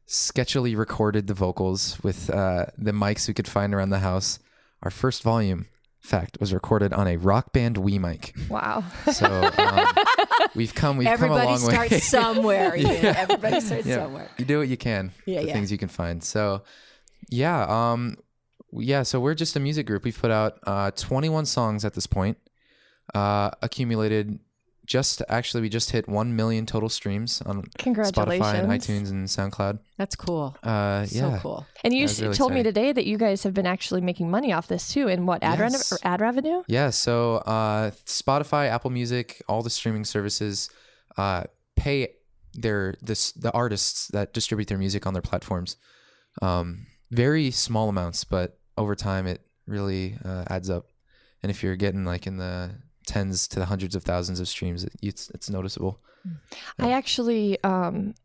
sketchily 0.08 0.78
recorded 0.78 1.28
the 1.28 1.34
vocals 1.34 2.02
with 2.04 2.30
uh, 2.30 2.68
the 2.78 2.92
mics 2.92 3.28
we 3.28 3.34
could 3.34 3.48
find 3.48 3.74
around 3.74 3.90
the 3.90 4.00
house. 4.00 4.40
Our 4.84 4.92
first 4.92 5.24
volume, 5.24 5.68
fact, 6.06 6.38
was 6.40 6.54
recorded 6.54 6.94
on 6.94 7.08
a 7.08 7.18
Rock 7.18 7.52
Band 7.54 7.78
Wii 7.78 8.00
mic. 8.00 8.34
Wow. 8.50 8.84
So 9.12 9.26
um, 9.58 9.88
we've 10.56 10.74
come 10.74 10.98
we've 10.98 11.08
come 11.08 11.32
a 11.32 11.36
Everybody 11.36 11.46
long 11.48 11.58
starts 11.58 11.92
way. 11.92 12.00
somewhere. 12.00 12.76
Ian. 12.78 12.90
Yeah. 13.04 13.16
Everybody 13.18 13.60
starts 13.62 13.86
Yeah. 13.88 13.96
somewhere. 13.96 14.30
You 14.38 14.46
do 14.46 14.60
what 14.60 14.68
you 14.68 14.78
can. 14.78 15.12
Yeah, 15.26 15.42
the 15.42 15.48
yeah. 15.48 15.54
things 15.54 15.72
you 15.72 15.78
can 15.78 15.90
find. 15.90 16.24
So, 16.24 16.64
yeah, 17.30 17.66
um, 17.68 18.18
yeah. 18.72 19.04
So 19.04 19.20
we're 19.20 19.34
just 19.36 19.56
a 19.56 19.60
music 19.60 19.86
group. 19.88 20.04
We've 20.04 20.18
put 20.18 20.32
out 20.32 20.60
uh, 20.66 20.92
21 20.92 21.46
songs 21.46 21.84
at 21.86 21.94
this 21.94 22.08
point. 22.08 22.38
Uh, 23.14 23.52
accumulated 23.62 24.40
just 24.86 25.22
actually 25.30 25.62
we 25.62 25.70
just 25.70 25.92
hit 25.92 26.08
1 26.08 26.36
million 26.36 26.66
total 26.66 26.90
streams 26.90 27.42
on 27.42 27.64
Congratulations. 27.80 28.46
Spotify 28.46 28.60
and 28.64 28.72
iTunes 28.72 29.10
and 29.10 29.28
SoundCloud. 29.28 29.80
That's 29.98 30.16
cool. 30.16 30.56
Uh, 30.64 31.06
So 31.06 31.30
yeah. 31.30 31.40
cool. 31.42 31.66
And 31.84 31.94
you 31.94 32.06
s- 32.06 32.22
really 32.22 32.36
told 32.36 32.54
me 32.54 32.64
today 32.64 32.92
that 32.94 33.06
you 33.06 33.18
guys 33.18 33.44
have 33.44 33.54
been 33.54 33.66
actually 33.66 34.02
making 34.02 34.30
money 34.30 34.54
off 34.54 34.68
this 34.68 34.94
too. 34.94 35.08
In 35.08 35.26
what 35.26 35.42
ad, 35.44 35.60
Yes. 35.60 35.92
revenue? 35.92 36.14
ad 36.14 36.22
revenue? 36.22 36.64
Yeah, 36.68 36.90
so 36.92 37.38
uh, 37.38 37.92
Spotify, 38.06 38.68
Apple 38.70 38.92
Music, 38.92 39.42
all 39.48 39.64
the 39.64 39.70
streaming 39.70 40.06
services 40.06 40.70
uh, 41.18 41.44
pay 41.76 42.10
their 42.54 42.94
this 43.02 43.32
the 43.34 43.52
artists 43.52 44.08
that 44.10 44.34
distribute 44.34 44.68
their 44.68 44.78
music 44.78 45.06
on 45.08 45.14
their 45.14 45.22
platforms. 45.22 45.78
Um, 46.42 46.86
very 47.12 47.52
small 47.52 47.90
amounts, 47.90 48.24
but 48.24 48.60
over 48.78 48.96
time 48.96 49.26
it 49.28 49.42
really 49.68 50.18
uh, 50.24 50.44
adds 50.48 50.70
up. 50.70 50.86
And 51.42 51.50
if 51.50 51.64
you're 51.64 51.76
getting 51.76 52.06
like 52.06 52.28
in 52.28 52.38
the 52.38 52.72
tens 53.06 53.48
to 53.50 53.60
the 53.60 53.66
hundreds 53.66 53.96
of 53.96 54.04
thousands 54.04 54.40
of 54.40 54.48
streams, 54.48 54.86
it's, 55.02 55.30
it's 55.32 55.50
noticeable. 55.50 56.00
I 56.80 56.92
actually, 56.92 57.64
um, 57.64 58.16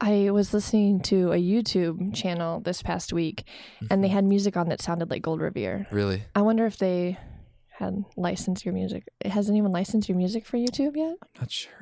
I 0.00 0.30
was 0.30 0.54
listening 0.54 1.00
to 1.02 1.32
a 1.32 1.36
YouTube 1.36 2.14
channel 2.14 2.60
this 2.60 2.82
past 2.82 3.12
week, 3.12 3.44
and 3.90 4.02
they 4.02 4.08
Mm-hmm. 4.08 4.14
had 4.14 4.24
music 4.24 4.56
on 4.56 4.68
that 4.68 4.80
sounded 4.80 5.10
like 5.10 5.22
Gold 5.22 5.40
Revere. 5.40 5.86
Really, 5.90 6.22
I 6.34 6.42
wonder 6.42 6.64
if 6.66 6.78
they 6.78 7.18
had 7.68 8.04
licensed 8.16 8.64
your 8.64 8.74
music. 8.74 9.04
Has 9.24 9.48
anyone 9.50 9.72
licensed 9.72 10.08
your 10.08 10.16
music 10.18 10.46
for 10.46 10.56
YouTube 10.58 10.96
yet? 10.96 11.16
I'm 11.22 11.40
not 11.40 11.50
sure. 11.50 11.72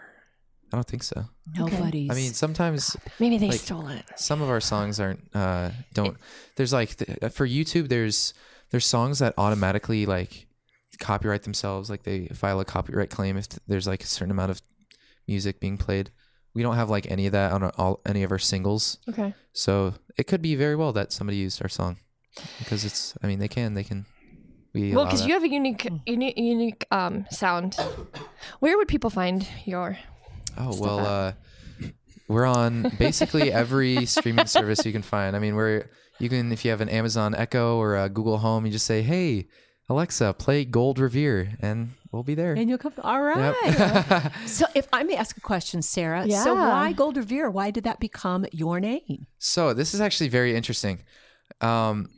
I 0.73 0.77
don't 0.77 0.87
think 0.87 1.03
so. 1.03 1.25
Nobody's. 1.57 2.11
I 2.11 2.15
mean, 2.15 2.33
sometimes 2.35 2.97
Maybe 3.19 3.39
they 3.39 3.49
Like- 3.49 3.61
stole 3.61 3.89
it. 3.89 4.05
some 4.17 4.43
of 4.43 4.51
our 4.51 4.61
songs 4.61 5.01
aren't 5.01 5.35
uh 5.35 5.71
don't 5.95 6.17
there's 6.57 6.73
like 6.75 6.95
th- 6.97 7.33
for 7.33 7.47
youtube 7.49 7.89
there's 7.89 8.35
there's 8.71 8.85
songs 8.85 9.21
that 9.21 9.33
automatically 9.39 10.05
like 10.05 10.47
copyright 10.99 11.43
themselves 11.45 11.89
like 11.91 12.03
they 12.03 12.27
file 12.29 12.61
a 12.61 12.65
copyright 12.65 13.11
claim 13.11 13.37
if 13.37 13.47
there's 13.67 13.87
like 13.87 14.03
a 14.03 14.07
certain 14.07 14.31
amount 14.31 14.51
of 14.51 14.61
music 15.27 15.61
being 15.61 15.77
played 15.77 16.11
we 16.55 16.63
don't 16.63 16.77
have 16.77 16.91
like 16.91 17.09
any 17.11 17.27
of 17.27 17.33
that 17.33 17.53
on 17.53 17.63
our, 17.63 17.73
all 17.79 18.01
any 18.07 18.23
of 18.23 18.33
our 18.33 18.39
singles 18.39 18.99
Okay. 19.09 19.35
so 19.53 19.95
it 20.17 20.25
could 20.27 20.43
be 20.43 20.55
very 20.55 20.75
well 20.77 20.93
that 20.93 21.13
somebody 21.13 21.37
used 21.37 21.63
our 21.63 21.69
song 21.69 21.99
because 22.59 22.85
it's 22.85 23.15
i 23.23 23.27
mean 23.27 23.39
they 23.39 23.49
can 23.49 23.75
they 23.75 23.85
can 23.85 24.07
we 24.75 24.95
Well, 24.95 25.07
because 25.07 25.27
you 25.27 25.33
have 25.33 25.43
a 25.45 25.49
unique, 25.49 25.89
unique, 26.05 26.37
unique 26.37 26.85
um, 26.91 27.25
sound. 27.31 27.75
Where 28.61 28.77
would 28.77 28.87
people 28.87 29.09
find 29.09 29.49
your? 29.65 29.97
Oh 30.59 30.77
well, 30.79 31.07
uh, 31.07 31.33
We're 32.29 32.45
on 32.45 32.93
basically 32.99 33.51
every 33.51 34.05
streaming 34.05 34.45
service 34.47 34.85
you 34.85 34.93
can 34.93 35.01
find. 35.01 35.35
I 35.35 35.39
mean, 35.39 35.55
we're 35.57 35.89
you 36.21 36.29
can 36.29 36.53
if 36.53 36.67
you 36.67 36.71
have 36.71 36.83
an 36.83 36.91
Amazon 36.91 37.35
Echo 37.35 37.79
or 37.79 37.97
a 37.97 38.11
Google 38.11 38.37
Home, 38.39 38.67
you 38.67 38.73
just 38.73 38.85
say, 38.85 39.01
"Hey, 39.01 39.47
Alexa, 39.89 40.35
play 40.35 40.65
Gold 40.65 40.99
Revere," 40.99 41.57
and 41.61 41.93
we'll 42.13 42.23
be 42.23 42.35
there. 42.35 42.53
And 42.53 42.69
you'll 42.69 42.79
come. 42.79 42.93
All 43.03 43.23
right. 43.23 43.55
Yep. 43.65 44.33
so, 44.47 44.67
if 44.75 44.87
I 44.93 45.03
may 45.03 45.17
ask 45.17 45.37
a 45.37 45.41
question, 45.41 45.81
Sarah. 45.83 46.25
Yeah. 46.27 46.45
So, 46.45 46.55
why 46.55 46.93
Gold 46.93 47.17
Revere? 47.17 47.51
Why 47.51 47.71
did 47.71 47.85
that 47.85 47.99
become 48.01 48.47
your 48.53 48.81
name? 48.81 49.27
So 49.39 49.73
this 49.75 49.95
is 49.95 50.01
actually 50.01 50.29
very 50.29 50.55
interesting. 50.55 51.01
Um, 51.61 52.11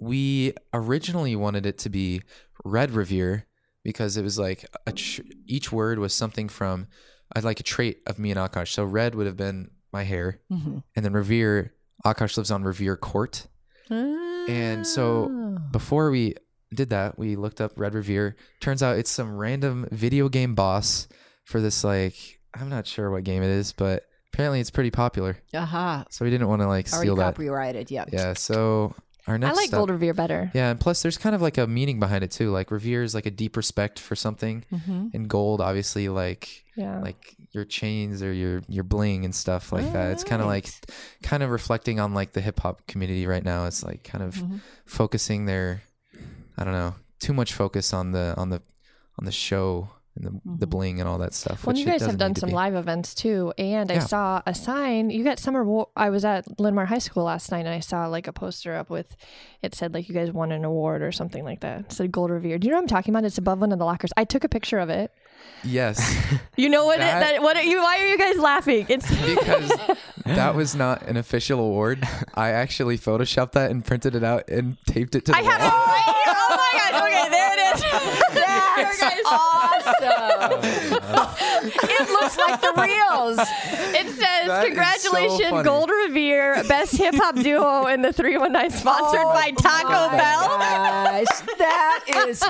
we 0.00 0.54
originally 0.72 1.36
wanted 1.36 1.66
it 1.66 1.78
to 1.78 1.90
be 1.90 2.22
Red 2.64 2.90
Revere 2.92 3.46
because 3.84 4.16
it 4.16 4.22
was 4.22 4.38
like 4.38 4.64
a 4.86 4.92
tr- 4.92 5.22
each 5.46 5.70
word 5.72 5.98
was 5.98 6.12
something 6.14 6.48
from 6.48 6.86
I'd 7.34 7.44
like 7.44 7.60
a 7.60 7.62
trait 7.62 8.02
of 8.06 8.18
me 8.18 8.30
and 8.32 8.40
Akash. 8.40 8.68
So 8.72 8.84
red 8.84 9.14
would 9.14 9.26
have 9.26 9.36
been 9.36 9.70
my 9.92 10.02
hair, 10.04 10.40
Mhm. 10.50 10.82
and 10.96 11.04
then 11.04 11.12
Revere. 11.12 11.74
Akash 12.04 12.36
lives 12.38 12.50
on 12.50 12.62
Revere 12.62 12.96
Court, 12.96 13.46
and 13.90 14.86
so 14.86 15.28
before 15.70 16.10
we 16.10 16.34
did 16.74 16.90
that, 16.90 17.18
we 17.18 17.36
looked 17.36 17.60
up 17.60 17.72
Red 17.76 17.94
Revere. 17.94 18.36
Turns 18.60 18.82
out 18.82 18.98
it's 18.98 19.10
some 19.10 19.36
random 19.36 19.88
video 19.90 20.28
game 20.28 20.54
boss 20.54 21.08
for 21.44 21.60
this 21.60 21.82
like 21.84 22.14
I'm 22.54 22.68
not 22.68 22.86
sure 22.86 23.10
what 23.10 23.24
game 23.24 23.42
it 23.42 23.50
is, 23.50 23.72
but 23.72 24.04
apparently 24.32 24.60
it's 24.60 24.70
pretty 24.70 24.90
popular. 24.90 25.36
Aha. 25.54 26.04
So 26.10 26.24
we 26.24 26.30
didn't 26.30 26.48
want 26.48 26.62
to 26.62 26.68
like 26.68 26.92
Already 26.92 27.06
steal 27.06 27.16
that. 27.16 27.34
copyrighted. 27.34 27.90
Yep. 27.90 28.08
Yeah. 28.12 28.34
So 28.34 28.94
our 29.26 29.36
next 29.38 29.52
I 29.52 29.56
like 29.56 29.66
step- 29.68 29.78
Gold 29.78 29.90
Revere 29.90 30.14
better. 30.14 30.50
Yeah, 30.54 30.70
and 30.70 30.80
plus 30.80 31.02
there's 31.02 31.18
kind 31.18 31.34
of 31.34 31.42
like 31.42 31.58
a 31.58 31.66
meaning 31.66 32.00
behind 32.00 32.24
it 32.24 32.30
too. 32.30 32.50
Like 32.50 32.70
revere 32.70 33.02
is 33.02 33.14
like 33.14 33.26
a 33.26 33.30
deep 33.30 33.56
respect 33.56 33.98
for 33.98 34.16
something, 34.16 34.64
Mm-hmm. 34.72 35.08
and 35.12 35.28
gold 35.28 35.60
obviously 35.60 36.08
like 36.08 36.64
Yeah. 36.76 37.00
like 37.00 37.36
your 37.52 37.64
chains 37.64 38.22
or 38.22 38.32
your 38.32 38.62
your 38.68 38.84
bling 38.84 39.24
and 39.24 39.34
stuff 39.34 39.72
like 39.72 39.92
that. 39.92 40.12
It's 40.12 40.24
kind 40.24 40.40
of 40.40 40.46
like 40.48 40.68
kind 41.22 41.42
of 41.42 41.50
reflecting 41.50 42.00
on 42.00 42.14
like 42.14 42.32
the 42.32 42.40
hip 42.40 42.60
hop 42.60 42.86
community 42.86 43.26
right 43.26 43.44
now. 43.44 43.66
It's 43.66 43.82
like 43.84 44.02
kind 44.04 44.24
of 44.24 44.34
Mm-hmm. 44.36 44.56
focusing 44.86 45.46
their 45.46 45.82
I 46.60 46.64
don't 46.64 46.74
know 46.74 46.94
too 47.20 47.32
much 47.32 47.52
focus 47.54 47.92
on 47.92 48.12
the 48.12 48.34
on 48.36 48.50
the 48.50 48.62
on 49.18 49.26
the 49.26 49.32
show 49.32 49.90
and 50.16 50.24
the 50.24 50.30
the 50.30 50.38
mm-hmm. 50.38 50.70
bling 50.70 51.00
and 51.00 51.08
all 51.08 51.18
that 51.18 51.34
stuff. 51.34 51.64
Well, 51.64 51.76
you 51.76 51.84
guys 51.84 52.02
have 52.02 52.18
done 52.18 52.34
some 52.34 52.50
live 52.50 52.74
events 52.74 53.14
too, 53.14 53.52
and 53.56 53.92
I 53.92 54.00
saw 54.00 54.42
a 54.46 54.54
sign. 54.54 55.10
You 55.10 55.22
got 55.22 55.38
summer. 55.38 55.84
I 55.96 56.10
was 56.10 56.24
at 56.24 56.58
Linn-Mar 56.58 56.86
High 56.86 56.98
School 56.98 57.24
last 57.24 57.52
night, 57.52 57.66
and 57.66 57.74
I 57.74 57.80
saw 57.80 58.06
like 58.06 58.26
a 58.26 58.32
poster 58.32 58.74
up 58.74 58.90
with 58.90 59.16
it 59.62 59.74
said 59.74 59.94
like 59.94 60.08
you 60.08 60.14
guys 60.14 60.32
won 60.32 60.50
an 60.50 60.64
award 60.64 61.02
or 61.02 61.12
something 61.12 61.44
like 61.44 61.60
that. 61.60 61.80
It 61.80 61.92
said 61.92 62.10
Gold 62.10 62.30
Revere. 62.30 62.58
Do 62.58 62.66
you 62.66 62.72
know 62.72 62.78
what 62.78 62.82
I'm 62.82 62.88
talking 62.88 63.14
about? 63.14 63.24
It's 63.24 63.38
above 63.38 63.60
one 63.60 63.72
of 63.72 63.78
the 63.78 63.84
lockers. 63.84 64.10
I 64.16 64.24
took 64.24 64.42
a 64.42 64.48
picture 64.48 64.78
of 64.78 64.90
it. 64.90 65.12
Yes, 65.62 66.00
You 66.56 66.68
know 66.68 66.86
what? 66.86 66.96
it, 66.96 67.02
That- 67.02 67.20
that, 67.20 67.42
what 67.42 67.56
are 67.56 67.62
you? 67.62 67.80
Why 67.80 67.98
are 67.98 68.06
you 68.06 68.18
guys 68.18 68.38
laughing? 68.38 68.86
It's 68.88 69.08
because 69.08 69.72
that 70.36 70.54
was 70.54 70.74
not 70.74 71.02
an 71.02 71.16
official 71.16 71.60
award. 71.60 72.06
I 72.34 72.50
actually 72.50 72.98
photoshopped 72.98 73.52
that 73.52 73.70
and 73.70 73.84
printed 73.84 74.14
it 74.14 74.24
out 74.24 74.48
and 74.48 74.76
taped 74.86 75.14
it 75.14 75.24
to 75.26 75.32
the 75.32 75.38
I 75.38 75.42
have 75.42 75.60
it 75.60 75.64
right 75.64 76.02
here. 76.06 76.34
Oh 76.36 76.56
my 76.56 76.72
gosh! 76.90 77.02
Okay, 77.02 77.28
there 77.30 77.52
it 77.52 77.74
is. 77.76 78.24
Awesome. 79.30 80.60
it 81.62 82.10
looks 82.10 82.38
like 82.38 82.60
the 82.60 82.72
reels. 82.76 83.38
It 83.94 84.06
says, 84.08 84.46
That 84.46 84.62
is 84.62 84.66
"Congratulations, 84.66 85.50
so. 85.50 85.62
Gold 85.62 85.90
Revere, 85.90 86.64
best 86.64 86.96
hip 86.96 87.14
hop 87.16 87.36
duo 87.36 87.86
in 87.86 88.02
the 88.02 88.12
319, 88.12 88.70
sponsored 88.78 89.20
oh 89.20 89.32
by 89.32 89.50
Taco 89.52 89.88
Oh 89.88 90.08
my 90.08 90.16
Bell." 90.16 90.40
Gosh, 90.58 91.40
that 91.58 92.04
is 92.26 92.40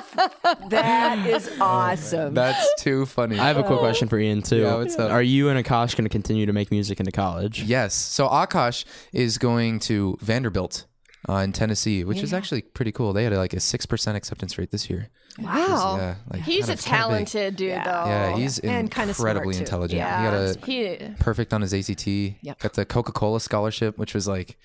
that 0.70 1.26
is 1.26 1.50
awesome. 1.60 2.34
That's 2.34 2.82
too 2.82 3.06
funny. 3.06 3.38
I 3.38 3.48
have 3.48 3.58
a 3.58 3.62
quick 3.62 3.78
oh. 3.78 3.82
question 3.82 4.08
for 4.08 4.18
Ian 4.18 4.42
too. 4.42 4.62
Yeah, 4.62 4.76
what's 4.76 4.98
up? 4.98 5.10
Are 5.10 5.22
you 5.22 5.48
and 5.48 5.64
Akash 5.64 5.96
going 5.96 6.04
to 6.04 6.10
continue 6.10 6.46
to 6.46 6.52
make 6.52 6.70
music 6.70 7.00
into 7.00 7.12
college? 7.12 7.62
Yes. 7.62 7.94
So 7.94 8.28
Akash 8.28 8.84
is 9.12 9.38
going 9.38 9.80
to 9.80 10.16
Vanderbilt 10.20 10.86
uh, 11.28 11.34
in 11.34 11.52
Tennessee, 11.52 12.02
which 12.04 12.22
is 12.22 12.32
actually 12.32 12.62
pretty 12.62 12.92
cool. 12.92 13.12
They 13.12 13.24
had 13.24 13.32
like 13.34 13.52
a 13.52 13.60
six 13.60 13.86
percent 13.86 14.16
acceptance 14.16 14.56
rate 14.58 14.70
this 14.70 14.88
year. 14.90 15.08
Wow, 15.38 15.96
yeah, 15.96 16.14
like 16.32 16.42
he's 16.42 16.66
kind 16.66 16.70
a 16.70 16.72
of- 16.72 16.84
kinda 16.84 16.98
big. 16.98 17.00
talented 17.26 17.56
dude, 17.56 17.70
though. 17.84 18.04
Yeah, 18.06 18.36
he's 18.36 18.58
And 18.58 18.90
kinda 18.90 19.10
incredibly 19.10 19.56
intelligent. 19.56 19.98
yeah. 19.98 20.18
He 20.18 20.30
got 20.30 20.34
a 20.34 20.66
He, 20.66 21.14
perfect 21.20 21.52
on 21.54 21.60
his 21.62 21.72
ACT. 21.72 22.06
Yep. 22.42 22.58
Got 22.58 22.72
the 22.74 22.84
Coca 22.84 23.12
Cola 23.12 23.40
scholarship, 23.40 23.96
which 23.96 24.12
was 24.14 24.26
like 24.26 24.56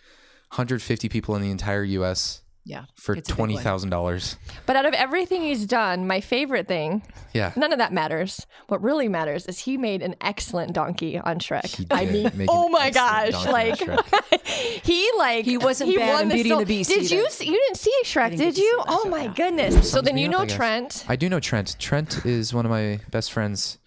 150 0.49 1.09
people 1.09 1.35
in 1.35 1.41
the 1.41 1.51
entire 1.51 1.83
U.S. 1.83 2.41
yeah. 2.65 2.85
for 2.95 3.15
it's 3.15 3.29
a 3.29 3.31
big 3.31 3.35
twenty 3.37 3.53
one. 3.55 3.63
thousand 3.63 3.89
dollars. 3.91 4.35
but 4.65 4.75
out 4.75 4.85
of 4.85 4.93
everything 4.93 5.41
he's 5.43 5.65
done, 5.65 6.07
my 6.07 6.19
favorite 6.19 6.67
thing, 6.67 7.03
Yeah. 7.33 7.51
none 7.55 7.71
of 7.71 7.77
that 7.79 7.93
matters. 7.93 8.45
What 8.67 8.81
really 8.81 9.07
matters 9.07 9.45
is 9.45 9.59
he 9.59 9.77
made 9.77 10.01
an 10.01 10.15
excellent 10.21 10.73
donkey 10.73 11.17
on 11.19 11.39
Shrek. 11.39 11.67
He 11.67 11.85
I 11.91 12.05
mean, 12.05 12.31
make 12.35 12.49
oh 12.51 12.65
an 12.65 12.71
my 12.71 12.89
gosh, 12.89 13.45
like 13.45 13.77
he 14.43 15.11
like 15.17 15.45
He 15.45 15.57
wasn't 15.57 15.95
bad 15.95 16.09
won 16.13 16.21
in 16.23 16.27
the 16.29 16.33
Beauty 16.35 16.51
and 16.51 16.61
the 16.61 16.65
Beast 16.65 16.89
Did 16.89 17.09
you 17.11 17.29
see, 17.29 17.45
you 17.45 17.53
didn't 17.53 17.77
see 17.77 17.93
Shrek? 18.03 18.31
didn't 18.31 18.39
Did 18.39 18.57
you? 18.57 18.63
see 18.79 18.83
Oh 18.87 19.07
my 19.09 19.27
no. 19.27 19.33
goodness! 19.33 19.89
So 19.91 20.01
then 20.01 20.17
you 20.17 20.25
up, 20.27 20.31
know 20.31 20.39
I. 20.41 20.47
Trent. 20.47 21.05
I 21.07 21.15
do 21.15 21.29
know 21.29 21.39
Trent. 21.39 21.75
Trent 21.79 22.25
is 22.25 22.53
one 22.53 22.65
of 22.65 22.71
my 22.71 22.99
best 23.11 23.31
friends. 23.31 23.77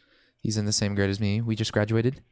He's 0.40 0.56
in 0.56 0.64
the 0.66 0.72
same 0.72 0.94
grade 0.94 1.10
as 1.10 1.18
me. 1.20 1.40
We 1.40 1.56
just 1.56 1.72
graduated. 1.72 2.22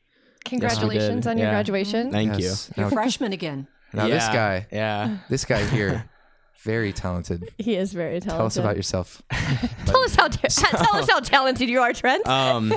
Congratulations 0.44 1.24
did. 1.24 1.30
on 1.30 1.38
your 1.38 1.48
Yeah. 1.48 1.52
graduation. 1.54 2.10
Thank 2.12 2.38
Yes. 2.38 2.70
You're 2.76 2.86
Now, 2.86 2.90
freshman 2.90 3.32
again. 3.32 3.66
now 3.92 4.06
this 4.08 4.26
guy, 4.28 4.66
Yeah. 4.70 5.18
this 5.28 5.44
guy 5.44 5.64
here, 5.64 6.08
very 6.66 6.92
talented. 6.92 7.48
He 7.58 7.76
is 7.76 7.92
very 7.92 8.20
talented. 8.20 8.38
Tell 8.38 8.46
us 8.46 8.56
about 8.56 8.76
yourself. 8.76 9.22
Tell 9.86 10.02
us 10.02 10.14
how 10.14 10.28
ta- 10.28 10.48
tell 10.48 10.96
us 10.96 11.08
how 11.08 11.20
talented 11.20 11.68
you 11.68 11.80
are, 11.80 11.92
Trent. 11.92 12.26
Um, 12.26 12.72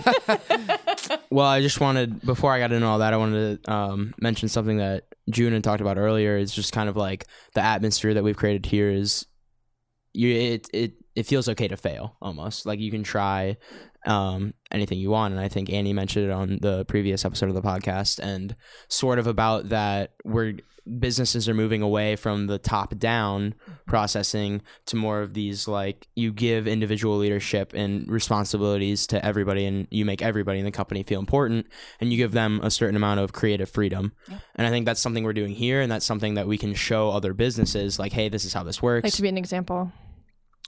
well, 1.29 1.47
I 1.47 1.61
just 1.61 1.81
wanted 1.81 2.21
before 2.21 2.53
I 2.53 2.59
got 2.59 2.71
into 2.71 2.87
all 2.87 2.99
that, 2.99 3.13
I 3.13 3.17
wanted 3.17 3.63
to 3.63 3.71
um, 3.71 4.13
mention 4.21 4.47
something 4.47 4.77
that 4.77 5.05
June 5.29 5.53
had 5.53 5.63
talked 5.63 5.81
about 5.81 5.97
earlier. 5.97 6.37
Is 6.37 6.53
just 6.53 6.71
kind 6.71 6.87
of 6.87 6.95
like 6.95 7.25
the 7.55 7.61
atmosphere 7.61 8.13
that 8.13 8.23
we've 8.23 8.37
created 8.37 8.65
here 8.65 8.89
is 8.89 9.25
you 10.13 10.33
it 10.33 10.69
it 10.73 10.93
it 11.15 11.23
feels 11.25 11.49
okay 11.49 11.67
to 11.67 11.77
fail 11.77 12.15
almost 12.21 12.65
like 12.65 12.79
you 12.79 12.91
can 12.91 13.03
try 13.03 13.57
um, 14.05 14.53
anything 14.71 14.99
you 14.99 15.09
want. 15.09 15.33
And 15.33 15.41
i 15.41 15.47
think 15.47 15.71
annie 15.71 15.93
mentioned 15.93 16.25
it 16.25 16.31
on 16.31 16.59
the 16.61 16.85
previous 16.85 17.25
episode 17.25 17.49
of 17.49 17.55
the 17.55 17.61
podcast 17.61 18.19
and 18.19 18.55
sort 18.87 19.19
of 19.19 19.27
about 19.27 19.69
that 19.69 20.13
where 20.23 20.53
businesses 20.97 21.47
are 21.47 21.53
moving 21.53 21.81
away 21.81 22.15
from 22.15 22.47
the 22.47 22.57
top 22.57 22.97
down 22.97 23.53
processing 23.85 24.61
to 24.85 24.95
more 24.95 25.21
of 25.21 25.33
these 25.33 25.67
like 25.67 26.07
you 26.15 26.31
give 26.31 26.67
individual 26.67 27.17
leadership 27.17 27.73
and 27.75 28.09
responsibilities 28.09 29.05
to 29.05 29.23
everybody 29.23 29.65
and 29.65 29.87
you 29.91 30.05
make 30.05 30.21
everybody 30.21 30.57
in 30.59 30.65
the 30.65 30.71
company 30.71 31.03
feel 31.03 31.19
important 31.19 31.67
and 31.99 32.11
you 32.11 32.17
give 32.17 32.31
them 32.31 32.59
a 32.63 32.71
certain 32.71 32.95
amount 32.95 33.19
of 33.19 33.33
creative 33.33 33.69
freedom. 33.69 34.13
And 34.55 34.65
i 34.65 34.69
think 34.69 34.85
that's 34.85 35.01
something 35.01 35.23
we're 35.23 35.33
doing 35.33 35.53
here 35.53 35.81
and 35.81 35.91
that's 35.91 36.05
something 36.05 36.35
that 36.35 36.47
we 36.47 36.57
can 36.57 36.73
show 36.73 37.09
other 37.09 37.33
businesses 37.33 37.99
like 37.99 38.13
hey 38.13 38.29
this 38.29 38.45
is 38.45 38.53
how 38.53 38.63
this 38.63 38.81
works. 38.81 39.03
Like 39.03 39.13
to 39.13 39.21
be 39.21 39.29
an 39.29 39.37
example. 39.37 39.91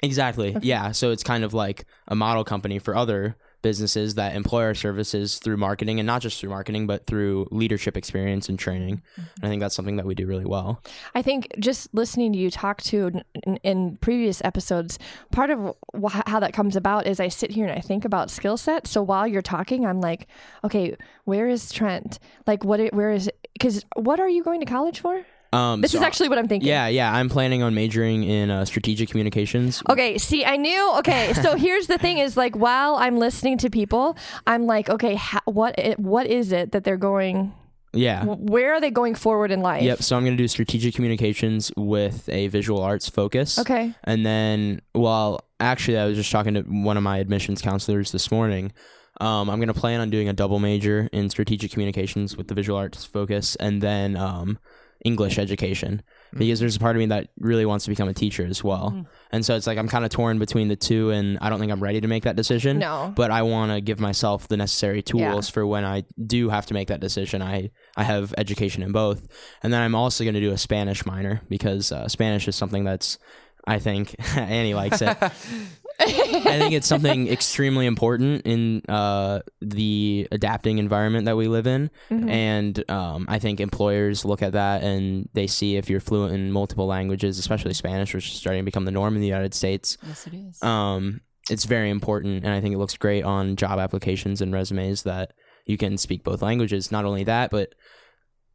Exactly. 0.02 0.58
Yeah. 0.62 0.92
So 0.92 1.12
it's 1.12 1.24
kind 1.24 1.44
of 1.44 1.54
like 1.54 1.86
a 2.08 2.16
model 2.16 2.44
company 2.44 2.80
for 2.80 2.96
other 2.96 3.36
businesses 3.62 4.16
that 4.16 4.36
employ 4.36 4.64
our 4.64 4.74
services 4.74 5.38
through 5.38 5.56
marketing 5.58 6.00
and 6.00 6.08
not 6.08 6.20
just 6.24 6.42
through 6.42 6.50
marketing, 6.50 6.88
but 6.88 7.06
through 7.06 7.48
leadership 7.52 7.96
experience 7.96 8.50
and 8.50 8.58
training. 8.58 9.04
And 9.16 9.28
I 9.44 9.48
think 9.50 9.60
that's 9.62 9.76
something 9.76 9.98
that 9.98 10.06
we 10.08 10.16
do 10.16 10.26
really 10.26 10.46
well. 10.46 10.82
I 11.14 11.22
think 11.22 11.48
just 11.60 11.94
listening 11.94 12.34
to 12.34 12.40
you 12.40 12.50
talk 12.50 12.82
to 12.84 13.12
in, 13.46 13.58
in 13.58 13.98
previous 13.98 14.42
episodes, 14.44 14.98
part 15.32 15.52
of 15.52 15.76
wh- 15.96 16.22
how 16.26 16.40
that 16.40 16.54
comes 16.54 16.76
about 16.76 17.06
is 17.06 17.20
I 17.20 17.28
sit 17.28 17.52
here 17.52 17.68
and 17.68 17.78
I 17.78 17.82
think 17.82 18.04
about 18.04 18.32
skill 18.32 18.58
set. 18.58 18.88
So 18.88 19.04
while 19.04 19.28
you're 19.28 19.44
talking, 19.44 19.86
I'm 19.86 20.02
like, 20.02 20.26
okay, 20.64 20.98
where 21.26 21.48
is 21.48 21.72
Trent? 21.72 22.18
Like, 22.48 22.66
what? 22.66 22.80
it- 22.80 22.96
Where 22.96 23.12
is? 23.12 23.30
Because 23.54 23.86
what 23.96 24.20
are 24.20 24.30
you 24.30 24.44
going 24.44 24.62
to 24.62 24.66
college 24.66 25.00
for? 25.02 25.24
Um, 25.54 25.82
This 25.82 25.92
so- 25.92 25.98
is 25.98 26.04
actually 26.04 26.30
what 26.30 26.38
I'm 26.38 26.48
thinking. 26.48 26.68
Yeah. 26.68 26.88
Yeah. 26.88 27.14
I'm 27.14 27.30
planning 27.30 27.62
on 27.64 27.74
majoring 27.74 28.24
in 28.24 28.50
uh, 28.50 28.66
strategic 28.66 29.10
communications. 29.10 29.84
Okay, 29.90 30.18
see, 30.18 30.46
I 30.46 30.56
knew. 30.58 30.94
Okay, 31.00 31.34
so 31.34 31.56
here's 31.66 31.88
the 31.88 31.98
thing: 31.98 32.20
is 32.20 32.38
like 32.38 32.56
while 32.56 32.96
I'm 32.96 33.18
listening 33.18 33.58
to 33.60 33.70
people, 33.70 34.18
I'm 34.48 34.66
like, 34.66 34.90
okay, 34.90 35.16
ha- 35.16 35.42
what 35.46 35.78
it, 35.78 36.00
what 36.00 36.28
is 36.28 36.52
it 36.52 36.72
that 36.72 36.84
they're 36.84 36.98
going? 36.98 37.54
Yeah. 37.94 38.24
Where 38.24 38.74
are 38.76 38.80
they 38.80 38.90
going 38.90 39.16
forward 39.16 39.52
in 39.52 39.60
life? 39.60 39.84
Yep. 39.84 40.02
So 40.02 40.16
I'm 40.16 40.24
going 40.24 40.38
to 40.38 40.42
do 40.42 40.48
strategic 40.48 40.96
communications 40.96 41.74
with 41.76 42.30
a 42.30 42.48
visual 42.48 42.82
arts 42.82 43.10
focus. 43.10 43.60
Okay. 43.60 43.94
And 44.06 44.26
then, 44.26 44.82
well, 44.96 45.42
actually, 45.60 45.98
I 45.98 46.06
was 46.06 46.16
just 46.16 46.32
talking 46.32 46.54
to 46.54 46.62
one 46.62 46.96
of 46.96 47.04
my 47.04 47.18
admissions 47.18 47.62
counselors 47.62 48.14
this 48.14 48.32
morning. 48.32 48.72
Um, 49.20 49.50
I'm 49.50 49.60
going 49.60 49.68
to 49.68 49.74
plan 49.74 50.00
on 50.00 50.10
doing 50.10 50.30
a 50.30 50.34
double 50.34 50.58
major 50.60 51.10
in 51.12 51.30
strategic 51.30 51.72
communications 51.72 52.38
with 52.38 52.48
the 52.48 52.54
visual 52.54 52.80
arts 52.80 53.04
focus 53.04 53.58
and 53.58 53.82
then 53.82 54.16
um, 54.16 54.58
English 55.04 55.40
education 55.40 56.04
because 56.38 56.60
there's 56.60 56.76
a 56.76 56.80
part 56.80 56.96
of 56.96 57.00
me 57.00 57.08
that 57.08 57.30
really 57.40 57.66
wants 57.66 57.86
to 57.86 57.90
become 57.92 58.08
a 58.08 58.14
teacher 58.14 58.46
as 58.46 58.64
well. 58.64 59.06
And 59.32 59.46
so 59.46 59.56
it's 59.56 59.68
like 59.68 59.78
I'm 59.78 59.88
kind 59.88 60.06
of 60.06 60.12
torn 60.12 60.40
between 60.40 60.68
the 60.68 60.76
two, 60.76 61.10
and 61.10 61.38
I 61.42 61.50
don't 61.50 61.60
think 61.60 61.72
I'm 61.72 61.82
ready 61.82 62.02
to 62.02 62.08
make 62.08 62.24
that 62.24 62.36
decision. 62.36 62.80
No. 62.80 63.12
But 63.16 63.32
I 63.32 63.42
want 63.42 63.72
to 63.72 63.82
give 63.82 64.00
myself 64.00 64.48
the 64.48 64.58
necessary 64.58 65.02
tools 65.02 65.50
for 65.50 65.66
when 65.66 65.84
I 65.84 66.04
do 66.26 66.50
have 66.50 66.66
to 66.68 66.74
make 66.74 66.88
that 66.90 67.00
decision. 67.00 67.42
I, 67.42 67.72
I 67.98 68.04
have 68.04 68.34
education 68.38 68.84
in 68.84 68.92
both. 68.92 69.28
And 69.64 69.74
then 69.74 69.82
I'm 69.82 69.96
also 69.96 70.24
going 70.24 70.36
to 70.36 70.40
do 70.40 70.52
a 70.52 70.58
Spanish 70.58 71.06
minor 71.06 71.42
because 71.50 71.92
uh, 71.92 72.08
Spanish 72.08 72.48
is 72.48 72.56
something 72.56 72.84
that's, 72.84 73.18
I 73.66 73.80
think, 73.80 74.16
Annie 74.38 74.74
likes 74.74 75.02
it. 75.02 75.18
I 76.02 76.58
think 76.60 76.74
it's 76.74 76.88
something 76.88 77.28
extremely 77.28 77.86
important 77.86 78.42
in 78.46 78.82
uh, 78.90 79.42
the 79.62 80.28
adapting 80.32 80.78
environment 80.78 81.26
that 81.26 81.38
we 81.38 81.48
live 81.48 81.68
in. 81.68 81.90
Mhm. 82.10 82.30
And 82.30 82.90
um, 82.92 83.26
I 83.30 83.40
think 83.40 83.60
employers 83.60 84.26
look 84.26 84.42
at 84.42 84.54
that 84.54 84.84
and 84.84 85.30
they 85.34 85.48
see 85.48 85.78
if 85.78 85.90
you're 85.90 86.00
fluent 86.00 86.34
in 86.34 86.52
multiple 86.52 86.88
languages, 86.88 87.38
especially 87.40 87.74
Spanish, 87.74 88.14
which 88.14 88.28
is 88.28 88.34
starting 88.34 88.62
to 88.62 88.66
become 88.66 88.86
the 88.86 88.92
norm 88.92 89.16
in 89.16 89.22
the 89.22 89.28
United 89.28 89.54
States. 89.54 89.98
Yes, 90.06 90.28
it 90.28 90.34
is. 90.34 90.62
Um, 90.64 91.22
it's 91.50 91.66
very 91.66 91.90
important. 91.90 92.44
And 92.44 92.54
I 92.54 92.62
think 92.62 92.74
it 92.74 92.78
looks 92.78 92.98
great 92.98 93.24
on 93.24 93.56
job 93.56 93.80
applications 93.80 94.42
and 94.42 94.54
resumes 94.54 95.04
that 95.04 95.34
you 95.66 95.78
can 95.78 95.98
speak 95.98 96.24
both 96.24 96.42
languages. 96.42 96.92
Not 96.92 97.06
only 97.06 97.24
that, 97.26 97.52
but 97.52 97.74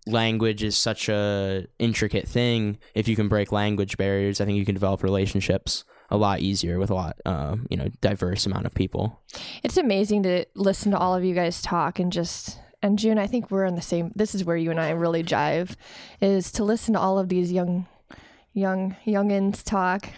language 0.06 0.62
is 0.62 0.76
such 0.76 1.08
a 1.08 1.66
intricate 1.78 2.28
thing. 2.28 2.78
If 2.94 3.08
you 3.08 3.16
can 3.16 3.28
break 3.28 3.52
language 3.52 3.96
barriers, 3.96 4.40
I 4.40 4.44
think 4.44 4.56
you 4.58 4.64
can 4.64 4.74
develop 4.74 5.02
relationships 5.02 5.84
a 6.10 6.16
lot 6.16 6.40
easier 6.40 6.78
with 6.78 6.90
a 6.90 6.94
lot, 6.94 7.16
uh, 7.24 7.56
you 7.68 7.76
know, 7.76 7.88
diverse 8.00 8.46
amount 8.46 8.66
of 8.66 8.74
people. 8.74 9.20
It's 9.62 9.76
amazing 9.76 10.22
to 10.24 10.44
listen 10.54 10.92
to 10.92 10.98
all 10.98 11.14
of 11.14 11.24
you 11.24 11.34
guys 11.34 11.62
talk 11.62 11.98
and 11.98 12.12
just 12.12 12.58
and 12.82 12.98
June, 12.98 13.18
I 13.18 13.26
think 13.26 13.50
we're 13.50 13.64
in 13.64 13.74
the 13.74 13.82
same 13.82 14.12
this 14.14 14.34
is 14.34 14.44
where 14.44 14.56
you 14.56 14.70
and 14.70 14.80
I 14.80 14.90
really 14.90 15.22
jive 15.22 15.76
is 16.20 16.52
to 16.52 16.64
listen 16.64 16.94
to 16.94 17.00
all 17.00 17.18
of 17.18 17.28
these 17.28 17.50
young 17.52 17.86
young 18.52 18.96
youngins 19.06 19.62
talk 19.62 20.08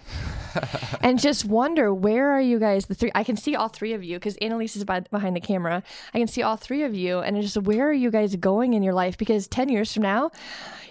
and 1.02 1.18
just 1.18 1.45
wonder 1.45 1.92
where 1.92 2.30
are 2.30 2.40
you 2.40 2.59
guys 2.59 2.87
the 2.87 2.95
three 2.95 3.11
I 3.14 3.25
can 3.25 3.37
see 3.37 3.57
all 3.57 3.68
three 3.68 3.95
of 3.95 4.04
you 4.04 4.16
because 4.16 4.37
Annalise 4.37 4.76
is 4.76 4.85
by, 4.85 5.00
behind 5.00 5.35
the 5.35 5.40
camera. 5.40 5.83
I 6.14 6.18
can 6.18 6.28
see 6.28 6.42
all 6.42 6.57
three 6.57 6.85
of 6.85 6.95
you 6.95 7.18
and 7.18 7.40
just 7.42 7.57
where 7.57 7.88
are 7.88 7.92
you 7.92 8.11
guys 8.11 8.37
going 8.37 8.75
in 8.75 8.83
your 8.83 8.95
life 8.95 9.18
because 9.18 9.49
10 9.49 9.68
years 9.68 9.92
from 9.92 10.04
now 10.04 10.30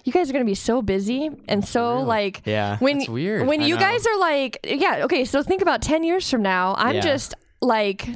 you 0.08 0.14
guys 0.14 0.30
are 0.30 0.34
to 0.46 0.50
be 0.50 0.56
so 0.56 0.82
busy 0.82 1.30
and 1.50 1.68
so 1.68 2.00
like 2.02 2.42
Yeah. 2.46 2.78
when 2.80 3.00
That's 3.00 3.10
weird. 3.10 3.46
when 3.46 3.62
I 3.62 3.66
you 3.68 3.76
know. 3.76 3.82
guys 3.82 4.08
are 4.08 4.18
like 4.18 4.58
yeah 4.64 5.04
okay 5.04 5.26
so 5.26 5.44
think 5.44 5.62
about 5.62 5.82
10 5.82 6.04
years 6.04 6.32
from 6.32 6.42
now 6.42 6.76
i'm 6.78 6.96
Yeah. 6.96 7.02
just 7.02 7.36
like 7.62 8.08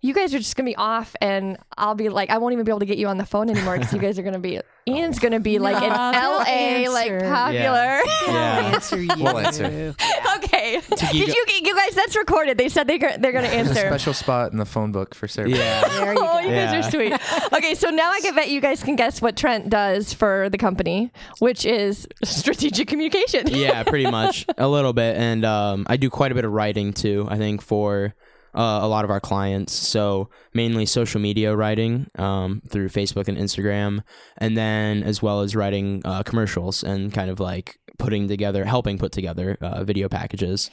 you 0.00 0.14
guys 0.14 0.32
are 0.34 0.38
just 0.38 0.54
gonna 0.56 0.68
be 0.70 0.76
off 0.76 1.16
and 1.20 1.56
i'll 1.76 1.94
be 1.94 2.08
like 2.08 2.30
i 2.30 2.38
won't 2.38 2.52
even 2.52 2.64
be 2.64 2.70
able 2.70 2.78
to 2.80 2.86
get 2.86 2.98
you 2.98 3.08
on 3.08 3.18
the 3.18 3.26
phone 3.26 3.50
anymore 3.50 3.76
because 3.76 3.92
you 3.92 3.98
guys 4.06 4.18
are 4.18 4.22
gonna 4.22 4.38
be 4.38 4.60
ian's 4.86 5.18
gonna 5.18 5.40
be 5.40 5.58
like 5.58 5.82
in 5.82 5.88
No, 5.90 6.12
they'll 6.12 6.86
la 6.86 6.92
like 6.92 7.10
popular 7.20 8.00
Yeah. 8.26 8.70
answer 8.74 9.00
you. 9.00 9.08
We'll 9.18 9.38
answer. 9.38 9.94
okay 10.36 10.80
geek- 10.80 10.98
did 10.98 11.28
you 11.34 11.46
get 11.46 11.62
you 11.66 11.74
guys 11.74 11.94
that's 11.94 12.16
recorded 12.16 12.58
they 12.58 12.68
said 12.68 12.86
they, 12.86 12.98
they're 12.98 13.16
gonna 13.32 13.48
There's 13.48 13.52
a 13.68 13.70
answer 13.70 13.74
special 13.88 14.14
spot 14.14 14.52
in 14.52 14.58
the 14.58 14.64
phone 14.66 14.92
book 14.92 15.14
for 15.14 15.26
Sarah. 15.28 15.48
Yeah. 15.48 15.86
There 15.88 16.12
you 16.14 16.18
Oh, 16.20 16.22
go. 16.24 16.38
you 16.40 16.50
guys 16.50 16.86
are 16.86 16.90
sweet. 16.90 17.12
Okay, 17.52 17.74
so 17.74 17.90
now 17.90 18.10
I 18.10 18.20
can 18.20 18.34
bet 18.34 18.48
you 18.50 18.60
guys 18.60 18.82
can 18.82 18.96
guess 18.96 19.20
what 19.20 19.36
Trent 19.36 19.68
does 19.70 20.12
for 20.12 20.48
the 20.50 20.58
company, 20.58 21.10
which 21.38 21.64
is 21.66 22.06
strategic 22.24 22.88
communication. 22.88 23.46
yeah, 23.48 23.82
pretty 23.84 24.10
much 24.10 24.46
a 24.56 24.68
little 24.68 24.92
bit, 24.92 25.16
and 25.16 25.44
um, 25.44 25.86
I 25.88 25.96
do 25.96 26.08
quite 26.10 26.32
a 26.32 26.34
bit 26.34 26.44
of 26.44 26.52
writing 26.52 26.92
too. 26.92 27.26
I 27.30 27.36
think 27.36 27.62
for 27.62 28.14
uh, 28.54 28.80
a 28.82 28.88
lot 28.88 29.04
of 29.04 29.10
our 29.10 29.20
clients, 29.20 29.72
so 29.72 30.28
mainly 30.54 30.86
social 30.86 31.20
media 31.20 31.54
writing 31.54 32.06
um, 32.18 32.62
through 32.68 32.88
Facebook 32.88 33.28
and 33.28 33.36
Instagram, 33.38 34.02
and 34.38 34.56
then 34.56 35.02
as 35.02 35.22
well 35.22 35.40
as 35.40 35.54
writing 35.54 36.02
uh, 36.04 36.22
commercials 36.22 36.82
and 36.82 37.12
kind 37.12 37.30
of 37.30 37.40
like 37.40 37.78
putting 37.98 38.28
together, 38.28 38.64
helping 38.64 38.96
put 38.98 39.12
together 39.12 39.56
uh, 39.60 39.84
video 39.84 40.08
packages. 40.08 40.70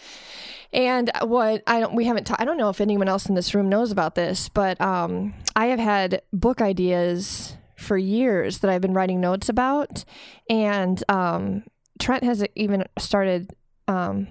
And 0.73 1.09
what 1.23 1.63
I 1.67 1.79
don't, 1.79 1.95
we 1.95 2.05
haven't. 2.05 2.25
Ta- 2.25 2.35
I 2.39 2.45
don't 2.45 2.57
know 2.57 2.69
if 2.69 2.81
anyone 2.81 3.07
else 3.07 3.27
in 3.27 3.35
this 3.35 3.53
room 3.55 3.69
knows 3.69 3.91
about 3.91 4.15
this, 4.15 4.49
but 4.49 4.79
um, 4.81 5.33
I 5.55 5.67
have 5.67 5.79
had 5.79 6.21
book 6.33 6.61
ideas 6.61 7.55
for 7.77 7.97
years 7.97 8.59
that 8.59 8.71
I've 8.71 8.81
been 8.81 8.93
writing 8.93 9.21
notes 9.21 9.47
about, 9.49 10.03
and 10.49 11.01
um, 11.09 11.63
Trent 11.99 12.23
has 12.23 12.43
even 12.55 12.85
started 12.99 13.51
um, 13.87 14.27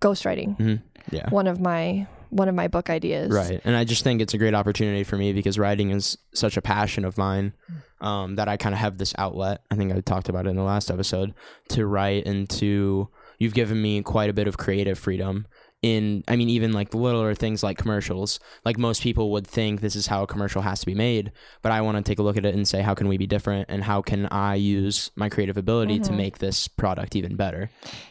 ghostwriting 0.00 0.80
Yeah. 1.10 1.28
one 1.30 1.46
of 1.46 1.60
my 1.60 2.06
one 2.30 2.48
of 2.48 2.54
my 2.54 2.68
book 2.68 2.90
ideas. 2.90 3.30
Right. 3.30 3.60
And 3.64 3.76
I 3.76 3.84
just 3.84 4.02
think 4.02 4.20
it's 4.20 4.34
a 4.34 4.38
great 4.38 4.54
opportunity 4.54 5.04
for 5.04 5.16
me 5.16 5.32
because 5.32 5.58
writing 5.58 5.90
is 5.90 6.16
such 6.32 6.56
a 6.56 6.62
passion 6.62 7.04
of 7.04 7.18
mine 7.18 7.52
um, 8.00 8.36
that 8.36 8.48
I 8.48 8.56
kind 8.56 8.74
of 8.74 8.78
have 8.78 8.98
this 8.98 9.14
outlet. 9.18 9.62
I 9.70 9.76
think 9.76 9.92
I 9.92 10.00
talked 10.00 10.28
about 10.28 10.46
it 10.46 10.50
in 10.50 10.56
the 10.56 10.62
last 10.62 10.90
episode 10.90 11.34
to 11.70 11.86
write 11.86 12.26
and 12.26 12.48
to, 12.50 13.08
you've 13.38 13.54
given 13.54 13.80
me 13.80 14.02
quite 14.02 14.30
a 14.30 14.32
bit 14.32 14.48
of 14.48 14.56
creative 14.56 14.98
freedom 14.98 15.46
in, 15.82 16.22
I 16.28 16.36
mean, 16.36 16.50
even 16.50 16.72
like 16.72 16.90
the 16.90 16.98
littler 16.98 17.34
things 17.34 17.62
like 17.62 17.78
commercials. 17.78 18.38
Like 18.64 18.78
most 18.78 19.02
people 19.02 19.30
would 19.32 19.46
think 19.46 19.80
this 19.80 19.96
is 19.96 20.06
how 20.06 20.22
a 20.22 20.26
commercial 20.26 20.60
has 20.62 20.80
to 20.80 20.86
be 20.86 20.94
made, 20.94 21.32
but 21.62 21.72
I 21.72 21.80
want 21.80 21.96
to 21.96 22.02
take 22.02 22.18
a 22.18 22.22
look 22.22 22.36
at 22.36 22.44
it 22.44 22.54
and 22.54 22.68
say, 22.68 22.82
how 22.82 22.94
can 22.94 23.08
we 23.08 23.16
be 23.16 23.26
different 23.26 23.66
and 23.70 23.82
how 23.82 24.02
can 24.02 24.26
I 24.26 24.56
use 24.56 25.10
my 25.16 25.28
creative 25.28 25.56
ability 25.56 26.00
to 26.00 26.12
make 26.12 26.38
this 26.38 26.68
product 26.68 27.16
even 27.16 27.34
better? 27.36 27.70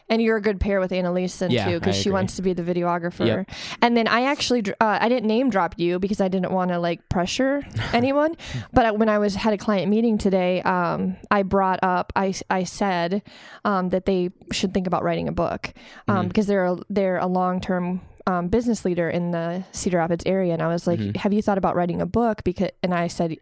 And 0.09 0.21
you're 0.21 0.37
a 0.37 0.41
good 0.41 0.59
pair 0.59 0.79
with 0.79 0.91
Annalise 0.91 1.39
Yeah, 1.47 1.69
too, 1.69 1.79
because 1.79 1.95
she 1.95 2.09
wants 2.09 2.35
to 2.37 2.41
be 2.41 2.53
the 2.53 2.63
videographer. 2.63 3.25
Yep. 3.27 3.49
And 3.83 3.95
then 3.95 4.07
I 4.07 4.23
actually, 4.23 4.63
uh, 4.81 4.97
I 4.99 5.07
didn't 5.07 5.27
name 5.27 5.51
drop 5.51 5.75
you 5.77 5.99
because 5.99 6.19
I 6.19 6.27
didn't 6.27 6.51
want 6.51 6.71
to 6.71 6.79
like 6.79 7.07
pressure 7.09 7.63
anyone. 7.93 8.35
but 8.73 8.97
when 8.97 9.09
I 9.09 9.19
was 9.19 9.35
had 9.35 9.53
a 9.53 9.57
client 9.57 9.89
meeting 9.91 10.17
today, 10.17 10.63
um, 10.63 11.17
I 11.29 11.43
brought 11.43 11.79
up, 11.83 12.11
I, 12.15 12.33
I 12.49 12.63
said 12.63 13.21
um, 13.63 13.89
that 13.89 14.05
they 14.05 14.31
should 14.51 14.73
think 14.73 14.87
about 14.87 15.03
writing 15.03 15.27
a 15.27 15.31
book 15.31 15.73
um, 16.07 16.15
Mm-hmm. 16.19 16.27
because 16.29 16.47
they're 16.47 16.65
a, 16.65 16.77
they're 16.89 17.17
a 17.17 17.27
long 17.59 17.61
term. 17.61 18.01
Um, 18.27 18.47
business 18.47 18.85
leader 18.85 19.09
in 19.09 19.31
the 19.31 19.63
Cedar 19.71 19.97
Rapids 19.97 20.23
area, 20.27 20.53
and 20.53 20.61
I 20.61 20.67
was 20.67 20.85
like, 20.85 20.99
Mhm. 20.99 21.15
"Have 21.17 21.33
you 21.33 21.41
thought 21.41 21.57
about 21.57 21.75
writing 21.75 21.99
a 21.99 22.05
book?" 22.05 22.43
Because, 22.43 22.69
and 22.83 22.93
I 22.93 23.07
said, 23.07 23.35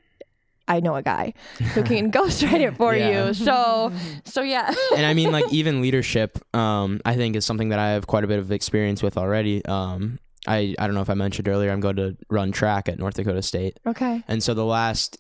"I 0.66 0.80
know 0.80 0.96
a 0.96 1.02
guy 1.02 1.34
who 1.74 1.84
can 1.84 2.10
ghostwrite 2.10 2.62
it 2.62 2.78
for 2.78 2.96
Yeah. 2.96 3.28
you." 3.28 3.34
So, 3.34 3.92
so 4.24 4.42
yeah, 4.44 4.74
and 4.96 5.06
I 5.06 5.14
mean, 5.14 5.32
like 5.34 5.44
even 5.52 5.82
leadership, 5.82 6.40
um, 6.56 7.02
I 7.04 7.16
think 7.18 7.36
is 7.36 7.46
something 7.46 7.70
that 7.70 7.80
I 7.80 7.90
have 7.92 8.08
quite 8.08 8.24
a 8.24 8.28
bit 8.28 8.40
of 8.40 8.50
experience 8.52 9.04
with 9.04 9.18
already. 9.18 9.66
Um, 9.66 10.20
I 10.48 10.74
I 10.80 10.86
don't 10.86 10.94
know 10.94 11.02
if 11.02 11.10
I 11.10 11.16
mentioned 11.16 11.50
earlier, 11.50 11.72
I'm 11.72 11.82
going 11.82 11.98
to 11.98 12.16
run 12.30 12.54
track 12.54 12.88
at 12.88 12.98
North 12.98 13.16
Dakota 13.16 13.42
State, 13.42 13.80
okay, 13.86 14.24
and 14.30 14.42
so 14.42 14.54
the 14.54 14.64
last 14.64 15.18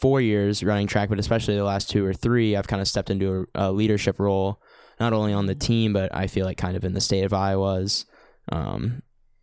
four 0.00 0.20
years 0.20 0.64
running 0.64 0.88
track, 0.88 1.08
but 1.08 1.20
especially 1.20 1.54
the 1.54 1.62
last 1.62 1.88
two 1.88 2.04
or 2.04 2.12
three, 2.14 2.56
I've 2.56 2.66
kind 2.66 2.82
of 2.82 2.88
stepped 2.88 3.10
into 3.10 3.46
a, 3.54 3.66
a 3.66 3.72
leadership 3.72 4.18
role, 4.18 4.60
not 4.98 5.12
only 5.12 5.32
on 5.32 5.46
the 5.46 5.54
team, 5.54 5.92
but 5.92 6.12
I 6.12 6.26
feel 6.26 6.46
like 6.46 6.56
kind 6.56 6.76
of 6.76 6.84
in 6.84 6.94
the 6.94 7.00
state 7.02 7.22
of 7.22 7.32
Iowa 7.32 7.80
as, 7.80 8.06
um, 8.50 9.02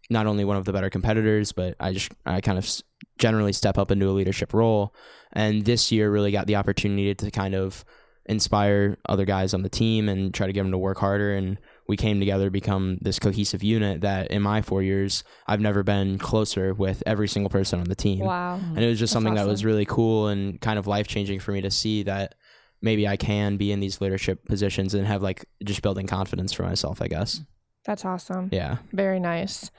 not 0.09 0.27
only 0.27 0.43
one 0.43 0.57
of 0.57 0.65
the 0.65 0.73
better 0.73 0.89
competitors, 0.89 1.51
but 1.51 1.75
I 1.79 1.93
just 1.93 2.11
I 2.25 2.41
kind 2.41 2.57
of 2.57 2.69
generally 3.17 3.53
step 3.53 3.77
up 3.77 3.91
into 3.91 4.09
a 4.09 4.11
leadership 4.11 4.53
role, 4.53 4.93
and 5.33 5.63
this 5.65 5.91
year 5.91 6.11
really 6.11 6.31
got 6.31 6.47
the 6.47 6.57
opportunity 6.57 7.13
to 7.15 7.31
kind 7.31 7.55
of 7.55 7.85
inspire 8.25 8.97
other 9.09 9.25
guys 9.25 9.53
on 9.53 9.63
the 9.63 9.69
team 9.69 10.07
and 10.07 10.33
try 10.33 10.47
to 10.47 10.53
get 10.53 10.61
them 10.61 10.71
to 10.71 10.77
work 10.77 10.97
harder. 10.99 11.33
And 11.33 11.57
we 11.87 11.97
came 11.97 12.19
together 12.19 12.45
to 12.45 12.51
become 12.51 12.97
this 13.01 13.19
cohesive 13.19 13.63
unit 13.63 14.01
that 14.01 14.31
in 14.31 14.41
my 14.41 14.61
four 14.61 14.83
years 14.83 15.23
I've 15.47 15.59
never 15.59 15.83
been 15.83 16.17
closer 16.17 16.73
with 16.73 17.01
every 17.05 17.27
single 17.27 17.49
person 17.49 17.79
on 17.79 17.89
the 17.89 17.95
team. 17.95 18.19
Wow. 18.19 18.55
and 18.55 18.79
it 18.79 18.87
was 18.87 18.99
just 18.99 19.11
That's 19.11 19.23
something 19.23 19.33
that 19.35 19.47
was 19.47 19.65
really 19.65 19.85
cool 19.85 20.27
and 20.27 20.61
kind 20.61 20.77
of 20.77 20.87
life 20.87 21.07
changing 21.07 21.39
for 21.39 21.51
me 21.51 21.61
to 21.61 21.71
see 21.71 22.03
that 22.03 22.35
maybe 22.81 23.07
I 23.07 23.17
can 23.17 23.57
be 23.57 23.71
in 23.71 23.79
these 23.79 23.99
leadership 23.99 24.45
positions 24.45 24.93
and 24.93 25.05
have 25.07 25.21
like 25.21 25.45
just 25.65 25.81
building 25.81 26.07
confidence 26.07 26.53
for 26.53 26.63
myself 26.63 27.01
I 27.01 27.07
guess 27.07 27.41
That's 27.85 28.05
awesome. 28.05 28.49
yeah 28.51 28.77
Very 28.93 29.19
nice. 29.19 29.71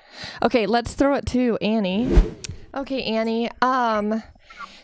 Okay, 0.43 0.67
let's 0.67 0.95
throw 0.95 1.15
it 1.15 1.27
to 1.27 1.57
Annie. 1.59 2.11
Okay, 2.75 3.03
Annie. 3.05 3.51
Um, 3.61 4.23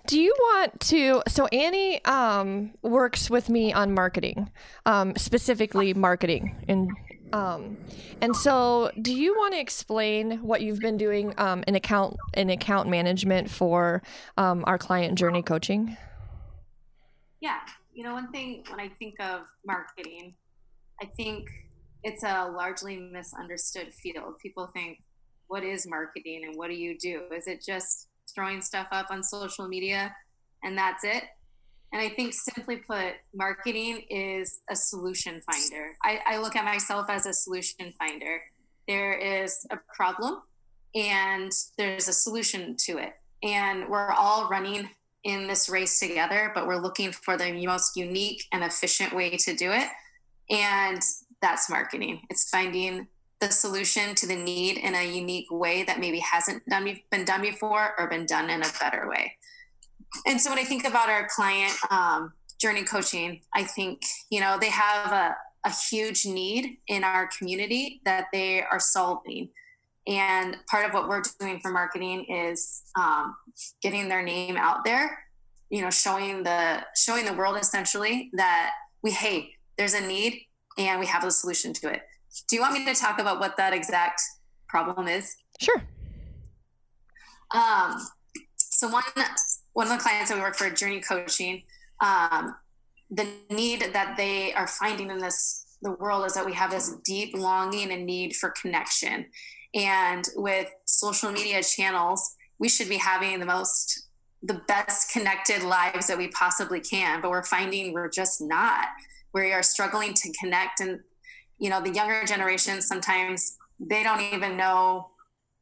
do 0.06 0.20
you 0.20 0.34
want 0.38 0.78
to? 0.80 1.22
So 1.28 1.46
Annie 1.48 2.02
um 2.04 2.72
works 2.82 3.28
with 3.28 3.48
me 3.48 3.72
on 3.72 3.92
marketing, 3.92 4.50
um, 4.86 5.16
specifically 5.16 5.94
marketing, 5.94 6.54
and 6.68 6.90
um, 7.32 7.76
and 8.22 8.34
so 8.34 8.90
do 9.02 9.14
you 9.14 9.34
want 9.34 9.52
to 9.52 9.60
explain 9.60 10.38
what 10.42 10.62
you've 10.62 10.80
been 10.80 10.96
doing 10.96 11.34
um 11.38 11.62
in 11.66 11.74
account 11.74 12.16
in 12.34 12.48
account 12.50 12.88
management 12.88 13.50
for 13.50 14.02
um 14.36 14.64
our 14.66 14.78
client 14.78 15.18
journey 15.18 15.42
coaching? 15.42 15.96
Yeah. 17.40 17.58
You 17.92 18.04
know, 18.04 18.14
one 18.14 18.30
thing 18.30 18.64
when 18.70 18.80
I 18.80 18.88
think 18.98 19.18
of 19.20 19.42
marketing, 19.66 20.34
I 21.02 21.06
think 21.16 21.48
it's 22.08 22.24
a 22.24 22.50
largely 22.50 22.96
misunderstood 22.96 23.92
field. 23.92 24.38
People 24.42 24.66
think, 24.72 25.02
what 25.48 25.62
is 25.62 25.86
marketing 25.86 26.44
and 26.46 26.56
what 26.56 26.68
do 26.68 26.74
you 26.74 26.98
do? 26.98 27.22
Is 27.34 27.46
it 27.46 27.62
just 27.64 28.08
throwing 28.34 28.62
stuff 28.62 28.86
up 28.92 29.06
on 29.10 29.22
social 29.22 29.68
media 29.68 30.14
and 30.62 30.76
that's 30.76 31.04
it? 31.04 31.24
And 31.92 32.00
I 32.00 32.08
think 32.08 32.32
simply 32.34 32.76
put, 32.76 33.14
marketing 33.34 34.04
is 34.10 34.60
a 34.70 34.76
solution 34.76 35.40
finder. 35.50 35.92
I, 36.02 36.20
I 36.26 36.38
look 36.38 36.56
at 36.56 36.64
myself 36.64 37.10
as 37.10 37.26
a 37.26 37.32
solution 37.32 37.92
finder. 37.98 38.40
There 38.86 39.12
is 39.12 39.66
a 39.70 39.78
problem 39.94 40.40
and 40.94 41.52
there's 41.76 42.08
a 42.08 42.12
solution 42.12 42.76
to 42.86 42.98
it. 42.98 43.14
And 43.42 43.88
we're 43.88 44.12
all 44.12 44.48
running 44.48 44.88
in 45.24 45.46
this 45.46 45.68
race 45.68 46.00
together, 46.00 46.52
but 46.54 46.66
we're 46.66 46.80
looking 46.80 47.12
for 47.12 47.36
the 47.36 47.52
most 47.66 47.96
unique 47.96 48.44
and 48.52 48.64
efficient 48.64 49.14
way 49.14 49.36
to 49.36 49.54
do 49.54 49.72
it. 49.72 49.88
And 50.50 51.02
that's 51.40 51.70
marketing. 51.70 52.22
It's 52.30 52.48
finding 52.48 53.06
the 53.40 53.50
solution 53.50 54.14
to 54.16 54.26
the 54.26 54.34
need 54.34 54.78
in 54.78 54.94
a 54.94 55.04
unique 55.04 55.46
way 55.50 55.84
that 55.84 56.00
maybe 56.00 56.18
hasn't 56.18 56.66
done, 56.68 56.98
been 57.10 57.24
done 57.24 57.40
before 57.40 57.94
or 57.98 58.08
been 58.08 58.26
done 58.26 58.50
in 58.50 58.62
a 58.62 58.68
better 58.80 59.08
way. 59.08 59.32
And 60.26 60.40
so 60.40 60.50
when 60.50 60.58
I 60.58 60.64
think 60.64 60.86
about 60.86 61.08
our 61.08 61.28
client 61.28 61.72
um, 61.90 62.32
journey 62.60 62.82
coaching, 62.82 63.40
I 63.54 63.64
think, 63.64 64.02
you 64.30 64.40
know, 64.40 64.58
they 64.60 64.70
have 64.70 65.12
a, 65.12 65.36
a 65.64 65.72
huge 65.90 66.26
need 66.26 66.78
in 66.88 67.04
our 67.04 67.28
community 67.38 68.00
that 68.04 68.26
they 68.32 68.62
are 68.62 68.80
solving. 68.80 69.50
And 70.06 70.56
part 70.70 70.86
of 70.86 70.94
what 70.94 71.08
we're 71.08 71.22
doing 71.38 71.60
for 71.60 71.70
marketing 71.70 72.24
is 72.24 72.82
um, 72.98 73.36
getting 73.82 74.08
their 74.08 74.22
name 74.22 74.56
out 74.56 74.84
there. 74.84 75.24
You 75.70 75.82
know, 75.82 75.90
showing 75.90 76.44
the 76.44 76.82
showing 76.96 77.26
the 77.26 77.34
world 77.34 77.58
essentially 77.58 78.30
that 78.32 78.70
we 79.02 79.10
hey, 79.10 79.50
there's 79.76 79.92
a 79.92 80.00
need 80.00 80.47
and 80.78 81.00
we 81.00 81.06
have 81.06 81.24
a 81.24 81.30
solution 81.30 81.72
to 81.74 81.92
it. 81.92 82.02
Do 82.48 82.56
you 82.56 82.62
want 82.62 82.74
me 82.74 82.84
to 82.86 82.94
talk 82.94 83.18
about 83.18 83.40
what 83.40 83.56
that 83.56 83.72
exact 83.72 84.22
problem 84.68 85.08
is? 85.08 85.36
Sure. 85.60 85.82
Um, 87.50 88.06
so 88.56 88.88
one 88.88 89.02
one 89.72 89.86
of 89.86 89.92
the 89.92 90.02
clients 90.02 90.30
that 90.30 90.36
we 90.36 90.42
work 90.42 90.56
for, 90.56 90.70
Journey 90.70 91.00
Coaching, 91.00 91.62
um, 92.00 92.54
the 93.10 93.26
need 93.50 93.80
that 93.92 94.16
they 94.16 94.52
are 94.54 94.66
finding 94.66 95.10
in 95.10 95.18
this 95.18 95.64
the 95.82 95.92
world 95.92 96.26
is 96.26 96.34
that 96.34 96.44
we 96.44 96.52
have 96.54 96.70
this 96.70 96.96
deep 97.04 97.36
longing 97.36 97.92
and 97.92 98.04
need 98.04 98.34
for 98.34 98.50
connection. 98.50 99.26
And 99.74 100.26
with 100.34 100.68
social 100.86 101.30
media 101.30 101.62
channels, 101.62 102.34
we 102.58 102.68
should 102.68 102.88
be 102.88 102.96
having 102.96 103.38
the 103.38 103.46
most 103.46 104.08
the 104.42 104.62
best 104.68 105.10
connected 105.12 105.64
lives 105.64 106.06
that 106.06 106.16
we 106.16 106.28
possibly 106.28 106.80
can, 106.80 107.20
but 107.20 107.30
we're 107.30 107.42
finding 107.42 107.92
we're 107.92 108.08
just 108.08 108.40
not. 108.40 108.86
We 109.38 109.52
are 109.52 109.62
struggling 109.62 110.14
to 110.14 110.32
connect. 110.38 110.80
And 110.80 111.00
you 111.58 111.70
know, 111.70 111.80
the 111.80 111.90
younger 111.90 112.24
generation 112.24 112.82
sometimes 112.82 113.56
they 113.80 114.02
don't 114.02 114.20
even 114.20 114.56
know 114.56 115.10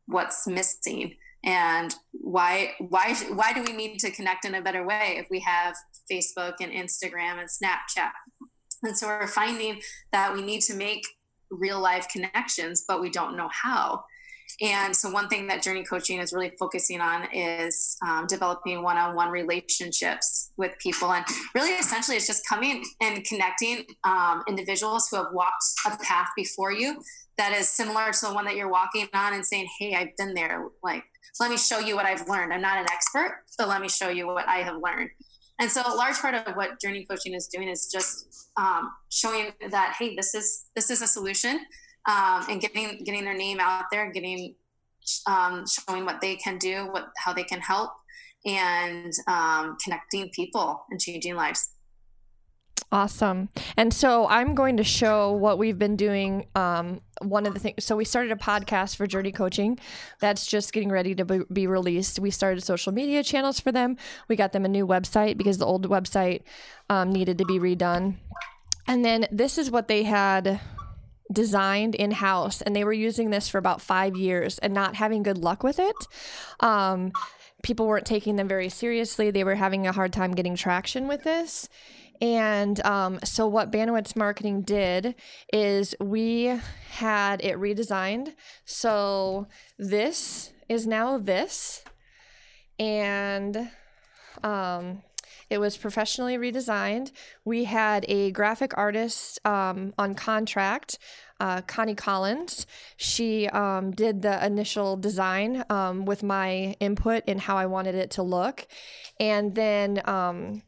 what's 0.07 0.47
missing 0.47 1.15
and 1.45 1.95
why 2.13 2.73
why 2.79 3.15
why 3.31 3.53
do 3.53 3.63
we 3.63 3.73
need 3.73 3.99
to 3.99 4.11
connect 4.11 4.45
in 4.45 4.55
a 4.55 4.63
better 4.63 4.85
way 4.87 5.17
if 5.19 5.27
we 5.31 5.41
have 5.41 5.75
facebook 6.11 6.55
and 6.61 6.73
instagram 6.73 7.39
and 7.39 7.49
snapchat? 7.49 8.13
And 8.83 8.97
so 8.97 9.07
we're 9.07 9.27
finding 9.27 9.81
that 10.13 10.33
we 10.35 10.43
need 10.43 10.61
to 10.63 10.75
make 10.75 11.03
real 11.51 11.81
life 11.81 12.09
connections 12.09 12.85
but 12.89 13.01
we 13.01 13.11
don't 13.11 13.37
know 13.37 13.49
how 13.53 14.05
and 14.61 14.95
so 14.95 15.11
one 15.11 15.29
thing 15.29 15.47
that 15.47 15.63
journey 15.63 15.85
coaching 15.85 16.19
is 16.19 16.33
really 16.33 16.53
focusing 16.59 17.01
on 17.01 17.29
is 17.33 17.97
um, 18.07 18.27
developing 18.27 18.83
one-on-one 18.83 19.31
relationships 19.31 20.53
with 20.57 20.73
people 20.79 21.13
and 21.13 21.25
really 21.55 21.73
essentially 21.73 22.17
it's 22.17 22.27
just 22.27 22.47
coming 22.49 22.85
and 23.01 23.25
connecting 23.25 23.85
um, 24.05 24.43
individuals 24.49 25.09
who 25.11 25.17
have 25.17 25.33
walked 25.33 25.65
a 25.87 25.97
path 25.99 26.29
before 26.37 26.73
you 26.73 27.01
that 27.39 27.53
is 27.53 27.69
similar 27.69 28.13
to 28.13 28.27
the 28.27 28.33
one 28.33 28.45
that 28.45 28.57
you're 28.57 28.71
walking 28.71 29.07
on 29.15 29.35
and 29.35 29.45
saying 29.45 29.67
hey 29.79 29.95
i've 29.95 30.17
been 30.17 30.33
there 30.35 30.69
like 30.83 31.05
let 31.41 31.51
me 31.51 31.57
show 31.57 31.79
you 31.79 31.97
what 31.97 32.07
I've 32.07 32.29
learned. 32.29 32.53
I'm 32.53 32.63
not 32.63 32.79
an 32.79 32.87
expert, 32.91 33.43
but 33.59 33.69
let 33.69 33.81
me 33.81 33.89
show 33.89 34.09
you 34.09 34.27
what 34.27 34.49
I 34.49 34.59
have 34.59 34.77
learned. 34.83 35.11
And 35.59 35.71
so 35.71 35.83
a 35.87 35.95
large 35.95 36.17
part 36.17 36.35
of 36.35 36.55
what 36.55 36.81
journey 36.81 37.07
coaching 37.09 37.35
is 37.35 37.47
doing 37.49 37.69
is 37.69 37.91
just 37.91 38.51
um, 38.57 38.91
showing 39.11 39.53
that, 39.71 39.97
hey, 39.99 40.15
this 40.15 40.35
is 40.35 40.67
this 40.75 40.91
is 40.91 41.03
a 41.03 41.07
solution, 41.07 41.61
um, 42.09 42.47
and 42.49 42.61
getting 42.61 43.03
getting 43.05 43.25
their 43.25 43.37
name 43.37 43.59
out 43.61 43.85
there, 43.91 44.11
getting 44.11 44.55
um, 45.27 45.65
showing 45.67 46.05
what 46.05 46.21
they 46.21 46.37
can 46.37 46.59
do, 46.59 46.89
what 46.91 47.09
how 47.17 47.33
they 47.33 47.45
can 47.45 47.61
help, 47.61 47.91
and 48.45 49.13
um, 49.29 49.77
connecting 49.83 50.31
people 50.31 50.85
and 50.91 51.01
changing 51.01 51.35
lives. 51.35 51.71
Awesome. 52.93 53.49
And 53.77 53.93
so 53.93 54.29
I'm 54.29 54.55
going 54.55 54.77
to 54.77 54.85
show 54.85 55.33
what 55.33 55.59
we've 55.59 55.79
been 55.79 55.97
doing. 55.97 56.47
Um, 56.55 57.01
one 57.21 57.45
of 57.45 57.55
the 57.55 57.59
things, 57.59 57.85
so 57.85 57.97
we 57.97 58.05
started 58.05 58.31
a 58.31 58.37
podcast 58.37 58.95
for 58.95 59.09
Journey 59.09 59.33
Coaching 59.33 59.79
that's 60.21 60.47
just 60.47 60.73
getting 60.73 60.91
ready 60.91 61.15
to 61.17 61.25
be, 61.25 61.67
released. 61.67 62.21
We 62.21 62.31
started 62.31 62.63
social 62.63 62.93
media 62.93 63.25
channels 63.25 63.59
for 63.59 63.73
them. 63.73 63.97
We 64.29 64.37
got 64.37 64.53
them 64.53 64.65
a 64.65 64.69
new 64.69 64.87
website 64.87 65.37
because 65.37 65.59
the 65.59 65.67
old 65.67 65.89
website 65.89 66.43
um, 66.89 67.13
needed 67.13 67.39
to 67.39 67.45
be 67.45 67.59
redone. 67.59 68.19
And 68.87 69.05
then 69.05 69.27
this 69.33 69.59
is 69.59 69.69
what 69.69 69.89
they 69.89 70.05
had 70.05 70.61
designed 71.33 71.95
in 71.95 72.11
house, 72.13 72.63
and 72.63 72.75
they 72.75 72.85
were 72.85 72.93
using 72.93 73.31
this 73.31 73.49
for 73.49 73.59
about 73.59 73.81
five 73.81 74.17
years 74.17 74.59
and 74.59 74.73
not 74.73 74.97
having 74.97 75.23
good 75.23 75.39
luck 75.39 75.63
with 75.63 75.79
it. 75.79 75.97
Um, 76.61 77.13
people 77.63 77.87
weren't 77.87 78.07
taking 78.07 78.37
them 78.37 78.49
very 78.49 78.69
seriously. 78.69 79.31
They 79.31 79.45
were 79.45 79.55
having 79.55 79.87
a 79.87 79.93
hard 79.93 80.13
time 80.13 80.33
getting 80.33 80.57
traction 80.57 81.09
with 81.09 81.25
this. 81.25 81.69
And 82.21 82.85
um, 82.87 83.19
so, 83.25 83.47
what 83.47 83.71
Banowitz 83.71 84.17
Marketing 84.17 84.63
did 84.63 85.15
is 85.53 85.95
we 86.01 86.59
had 86.91 87.45
it 87.45 87.57
redesigned. 87.57 88.35
So, 88.65 89.49
this 89.79 90.53
is 90.69 90.87
now 90.87 91.19
this. 91.19 91.85
And 92.79 93.71
um, 94.43 95.03
it 95.49 95.59
was 95.59 95.77
professionally 95.77 96.37
redesigned. 96.37 97.13
We 97.45 97.65
had 97.65 98.05
a 98.09 98.31
graphic 98.33 98.77
artist 98.77 99.39
um, 99.47 99.95
on 99.99 100.15
contract, 100.15 100.99
uh, 101.39 101.63
Connie 101.63 101.95
Collins. 101.95 102.67
She 102.97 103.49
um, 103.49 103.93
did 103.93 104.23
the 104.23 104.45
initial 104.45 104.97
design 104.97 105.65
um, 105.71 106.05
with 106.05 106.23
my 106.23 106.77
input 106.81 107.25
in 107.27 107.39
how 107.39 107.57
I 107.57 107.67
wanted 107.67 107.95
it 107.95 108.11
to 108.13 108.23
look. 108.23 108.67
And 109.21 109.55
then 109.55 110.03
um, 110.05 110.63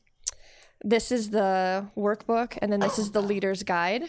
this 0.84 1.10
is 1.10 1.30
the 1.30 1.86
workbook, 1.96 2.58
and 2.62 2.72
then 2.72 2.80
this 2.80 2.98
is 2.98 3.10
the 3.10 3.22
leader's 3.22 3.62
guide. 3.62 4.04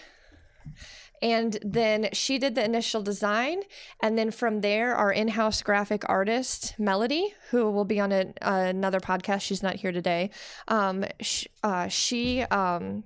And 1.21 1.58
then 1.62 2.10
she 2.13 2.38
did 2.38 2.55
the 2.55 2.63
initial 2.63 3.01
design. 3.01 3.62
And 4.01 4.17
then 4.17 4.32
from 4.32 4.62
there, 4.62 4.95
our 4.95 5.12
in 5.12 5.29
house 5.29 5.62
graphic 5.62 6.03
artist, 6.08 6.75
Melody, 6.77 7.34
who 7.51 7.69
will 7.71 7.86
be 7.86 7.99
on 7.99 8.12
a, 8.12 8.34
another 8.41 8.99
podcast, 8.99 9.41
she's 9.41 9.63
not 9.63 9.75
here 9.75 9.91
today. 9.91 10.29
Um, 10.67 11.05
sh- 11.21 11.47
uh, 11.63 11.88
she. 11.88 12.43
Um, 12.43 13.03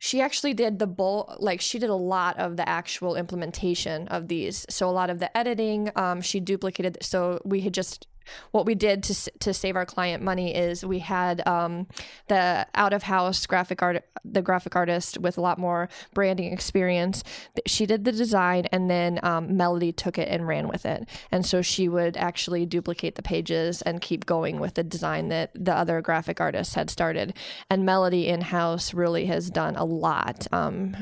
she 0.00 0.20
actually 0.20 0.54
did 0.54 0.78
the 0.78 0.86
bull 0.86 1.34
like 1.40 1.60
she 1.60 1.78
did 1.78 1.90
a 1.90 1.94
lot 1.94 2.38
of 2.38 2.56
the 2.56 2.68
actual 2.68 3.16
implementation 3.16 4.06
of 4.08 4.28
these 4.28 4.64
so 4.70 4.88
a 4.88 4.92
lot 4.92 5.10
of 5.10 5.18
the 5.18 5.36
editing 5.36 5.90
um, 5.96 6.20
she 6.20 6.38
duplicated 6.38 6.96
so 7.02 7.40
we 7.44 7.62
had 7.62 7.74
just 7.74 8.06
what 8.50 8.66
we 8.66 8.74
did 8.74 9.02
to, 9.04 9.30
to 9.40 9.54
save 9.54 9.76
our 9.76 9.86
client 9.86 10.22
money 10.22 10.54
is 10.54 10.84
we 10.84 10.98
had 11.00 11.46
um, 11.46 11.86
the 12.28 12.66
out 12.74 12.92
of 12.92 13.02
house 13.04 13.46
graphic 13.46 13.82
art, 13.82 14.04
the 14.24 14.42
graphic 14.42 14.76
artist 14.76 15.18
with 15.18 15.38
a 15.38 15.40
lot 15.40 15.58
more 15.58 15.88
branding 16.14 16.52
experience. 16.52 17.24
She 17.66 17.86
did 17.86 18.04
the 18.04 18.12
design, 18.12 18.66
and 18.72 18.90
then 18.90 19.20
um, 19.22 19.56
Melody 19.56 19.92
took 19.92 20.18
it 20.18 20.28
and 20.28 20.46
ran 20.46 20.68
with 20.68 20.84
it. 20.86 21.08
And 21.30 21.44
so 21.44 21.62
she 21.62 21.88
would 21.88 22.16
actually 22.16 22.66
duplicate 22.66 23.14
the 23.14 23.22
pages 23.22 23.82
and 23.82 24.00
keep 24.00 24.26
going 24.26 24.60
with 24.60 24.74
the 24.74 24.84
design 24.84 25.28
that 25.28 25.50
the 25.54 25.74
other 25.74 26.00
graphic 26.00 26.40
artist 26.40 26.74
had 26.74 26.90
started. 26.90 27.34
And 27.70 27.84
Melody 27.84 28.28
in 28.28 28.40
house 28.40 28.94
really 28.94 29.26
has 29.26 29.50
done 29.50 29.76
a 29.76 29.84
lot. 29.84 30.46
Um, 30.52 30.96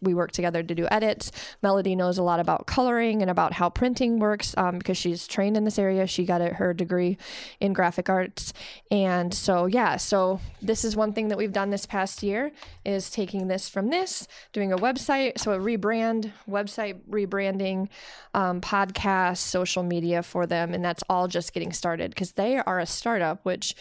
we 0.00 0.14
work 0.14 0.32
together 0.32 0.62
to 0.62 0.74
do 0.74 0.86
edits. 0.90 1.32
Melody 1.62 1.96
knows 1.96 2.18
a 2.18 2.22
lot 2.22 2.40
about 2.40 2.66
coloring 2.66 3.22
and 3.22 3.30
about 3.30 3.52
how 3.54 3.68
printing 3.70 4.18
works 4.18 4.54
um, 4.56 4.78
because 4.78 4.96
she's 4.96 5.26
trained 5.26 5.56
in 5.56 5.64
this 5.64 5.78
area. 5.78 6.06
She 6.06 6.24
got 6.24 6.40
it 6.40 6.54
her 6.62 6.74
degree 6.74 7.18
in 7.60 7.72
graphic 7.72 8.08
arts. 8.08 8.52
And 8.90 9.32
so, 9.32 9.66
yeah, 9.66 9.96
so 9.96 10.40
this 10.60 10.84
is 10.84 10.96
one 10.96 11.12
thing 11.12 11.28
that 11.28 11.38
we've 11.38 11.52
done 11.52 11.70
this 11.70 11.86
past 11.86 12.22
year 12.22 12.52
is 12.84 13.10
taking 13.10 13.48
this 13.48 13.68
from 13.68 13.90
this, 13.90 14.26
doing 14.52 14.72
a 14.72 14.76
website, 14.78 15.38
so 15.38 15.52
a 15.52 15.58
rebrand, 15.58 16.32
website 16.48 17.00
rebranding, 17.08 17.88
um, 18.34 18.60
podcast, 18.60 19.38
social 19.38 19.82
media 19.82 20.22
for 20.22 20.46
them. 20.46 20.74
And 20.74 20.84
that's 20.84 21.02
all 21.08 21.28
just 21.28 21.52
getting 21.52 21.72
started 21.72 22.10
because 22.10 22.32
they 22.32 22.58
are 22.58 22.80
a 22.80 22.86
startup, 22.86 23.44
which 23.44 23.74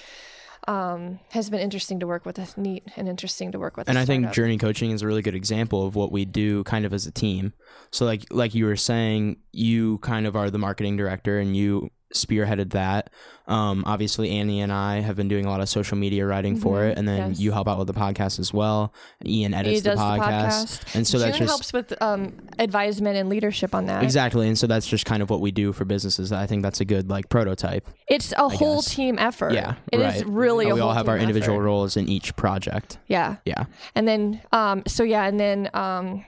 um, 0.67 1.19
has 1.31 1.49
been 1.49 1.59
interesting 1.59 1.99
to 2.01 2.07
work 2.07 2.25
with. 2.25 2.37
A 2.37 2.47
neat 2.59 2.83
and 2.95 3.07
interesting 3.07 3.51
to 3.51 3.59
work 3.59 3.77
with. 3.77 3.89
And 3.89 3.97
I 3.97 4.05
think 4.05 4.31
Journey 4.31 4.57
Coaching 4.57 4.91
is 4.91 5.01
a 5.01 5.07
really 5.07 5.21
good 5.21 5.35
example 5.35 5.85
of 5.85 5.95
what 5.95 6.11
we 6.11 6.25
do, 6.25 6.63
kind 6.65 6.85
of 6.85 6.93
as 6.93 7.05
a 7.07 7.11
team. 7.11 7.53
So, 7.91 8.05
like 8.05 8.25
like 8.31 8.53
you 8.53 8.65
were 8.65 8.75
saying, 8.75 9.37
you 9.51 9.97
kind 9.99 10.27
of 10.27 10.35
are 10.35 10.49
the 10.49 10.59
marketing 10.59 10.97
director, 10.97 11.39
and 11.39 11.55
you 11.55 11.89
spearheaded 12.13 12.71
that. 12.71 13.09
Um, 13.47 13.83
obviously, 13.85 14.29
Annie 14.31 14.61
and 14.61 14.71
I 14.71 15.01
have 15.01 15.15
been 15.15 15.27
doing 15.27 15.45
a 15.45 15.49
lot 15.49 15.59
of 15.59 15.67
social 15.67 15.97
media 15.97 16.25
writing 16.25 16.53
mm-hmm. 16.53 16.63
for 16.63 16.85
it, 16.85 16.97
and 16.97 17.07
then 17.07 17.31
yes. 17.31 17.39
you 17.39 17.51
help 17.51 17.67
out 17.67 17.77
with 17.77 17.87
the 17.87 17.93
podcast 17.93 18.39
as 18.39 18.53
well. 18.53 18.93
Ian 19.25 19.53
edits 19.53 19.81
the 19.81 19.91
podcast. 19.91 20.79
the, 20.79 20.85
podcast. 20.85 20.95
and 20.95 21.07
so 21.07 21.17
June 21.17 21.27
that's 21.27 21.37
just 21.37 21.49
helps 21.49 21.73
with 21.73 22.01
um, 22.01 22.33
advisement 22.59 23.17
and 23.17 23.29
leadership 23.29 23.75
on 23.75 23.87
that. 23.87 24.03
Exactly, 24.03 24.47
and 24.47 24.57
so 24.57 24.67
that's 24.67 24.87
just 24.87 25.05
kind 25.05 25.21
of 25.21 25.29
what 25.29 25.41
we 25.41 25.51
do 25.51 25.73
for 25.73 25.85
businesses. 25.85 26.31
I 26.31 26.45
think 26.45 26.63
that's 26.63 26.79
a 26.79 26.85
good 26.85 27.09
like 27.09 27.29
prototype. 27.29 27.89
It's 28.07 28.31
a 28.31 28.43
I 28.43 28.55
whole 28.55 28.77
guess. 28.77 28.93
team 28.95 29.19
effort. 29.19 29.53
Yeah, 29.53 29.75
it 29.91 29.99
right. 29.99 30.15
is 30.15 30.23
really. 30.23 30.71
we 30.71 30.79
all 30.79 30.93
have 30.93 31.09
our 31.09 31.17
individual 31.17 31.57
effort. 31.57 31.65
roles 31.65 31.97
in 31.97 32.07
each 32.07 32.35
project. 32.35 32.99
Yeah, 33.07 33.37
yeah, 33.45 33.65
and 33.95 34.07
then 34.07 34.41
um, 34.51 34.83
so 34.87 35.03
yeah, 35.03 35.25
and 35.25 35.39
then 35.39 35.69
um, 35.73 36.23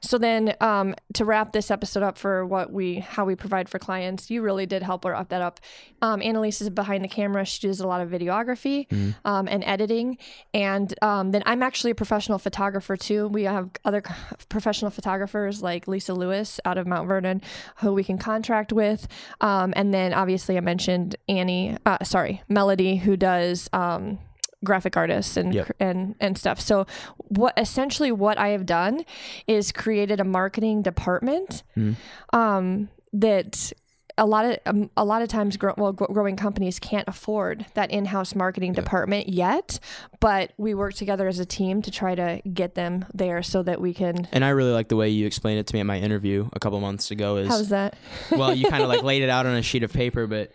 so 0.00 0.18
then, 0.18 0.54
um, 0.60 0.94
to 1.14 1.24
wrap 1.24 1.52
this 1.52 1.70
episode 1.70 2.02
up 2.02 2.18
for 2.18 2.44
what 2.44 2.72
we 2.72 2.96
how 2.96 3.24
we 3.24 3.34
provide 3.34 3.68
for 3.68 3.78
clients, 3.78 4.30
you 4.30 4.42
really 4.42 4.66
did 4.66 4.82
help 4.82 5.04
wrap 5.04 5.28
that 5.30 5.42
up. 5.42 5.60
Um, 6.02 6.20
Annalise 6.22 6.60
is 6.60 6.70
behind 6.70 7.04
the 7.04 7.08
camera; 7.08 7.44
she 7.44 7.66
does 7.66 7.80
a 7.80 7.86
lot 7.86 8.00
of 8.00 8.10
videography 8.10 8.88
mm-hmm. 8.88 9.10
um, 9.24 9.48
and 9.48 9.64
editing, 9.64 10.18
and 10.52 10.94
um, 11.02 11.30
then 11.30 11.42
I'm 11.46 11.62
actually 11.62 11.92
a 11.92 11.94
professional 11.94 12.38
photographer 12.38 12.96
too. 12.96 13.28
We 13.28 13.44
have 13.44 13.70
other 13.84 14.02
professional 14.48 14.90
photographers 14.90 15.62
like 15.62 15.88
Lisa 15.88 16.14
Lewis 16.14 16.60
out 16.64 16.78
of 16.78 16.86
Mount 16.86 17.08
Vernon, 17.08 17.40
who 17.76 17.92
we 17.92 18.04
can 18.04 18.18
contract 18.18 18.72
with, 18.72 19.08
um, 19.40 19.72
and 19.76 19.92
then 19.92 20.12
obviously 20.12 20.56
I 20.56 20.60
mentioned 20.60 21.16
Annie, 21.28 21.76
uh, 21.86 22.04
sorry, 22.04 22.42
Melody, 22.48 22.96
who 22.96 23.16
does 23.16 23.68
um, 23.72 24.18
graphic 24.64 24.96
artists 24.96 25.36
and 25.36 25.54
yep. 25.54 25.70
and 25.78 26.14
and 26.20 26.36
stuff. 26.38 26.60
So 26.60 26.86
what 27.16 27.54
essentially 27.56 28.12
what 28.12 28.38
I 28.38 28.48
have 28.48 28.66
done 28.66 29.04
is 29.46 29.72
created 29.72 30.20
a 30.20 30.24
marketing 30.24 30.82
department. 30.82 31.62
Mm. 31.76 31.96
Um, 32.32 32.88
that 33.12 33.72
a 34.16 34.26
lot 34.26 34.44
of 34.44 34.58
um, 34.66 34.90
a 34.96 35.04
lot 35.04 35.22
of 35.22 35.28
times 35.28 35.56
grow, 35.56 35.74
well, 35.76 35.92
gr- 35.92 36.12
growing 36.12 36.36
companies 36.36 36.78
can't 36.78 37.06
afford 37.08 37.66
that 37.74 37.90
in-house 37.90 38.34
marketing 38.34 38.72
department 38.72 39.28
yet 39.28 39.78
but 40.20 40.52
we 40.56 40.74
work 40.74 40.94
together 40.94 41.26
as 41.26 41.38
a 41.38 41.44
team 41.44 41.82
to 41.82 41.90
try 41.90 42.14
to 42.14 42.40
get 42.52 42.74
them 42.74 43.04
there 43.12 43.42
so 43.42 43.62
that 43.62 43.80
we 43.80 43.92
can 43.92 44.28
And 44.32 44.44
I 44.44 44.50
really 44.50 44.72
like 44.72 44.88
the 44.88 44.96
way 44.96 45.08
you 45.08 45.26
explained 45.26 45.58
it 45.58 45.66
to 45.68 45.74
me 45.74 45.80
at 45.80 45.86
my 45.86 45.98
interview 45.98 46.48
a 46.52 46.60
couple 46.60 46.80
months 46.80 47.10
ago. 47.10 47.36
Is 47.36 47.48
how's 47.48 47.68
that 47.70 47.96
well, 48.30 48.54
you 48.54 48.68
kind 48.68 48.82
of 48.82 48.88
like 48.88 49.02
laid 49.04 49.22
it 49.22 49.30
out 49.30 49.46
on 49.46 49.54
a 49.54 49.62
sheet 49.62 49.82
of 49.82 49.92
paper, 49.92 50.26
but 50.26 50.52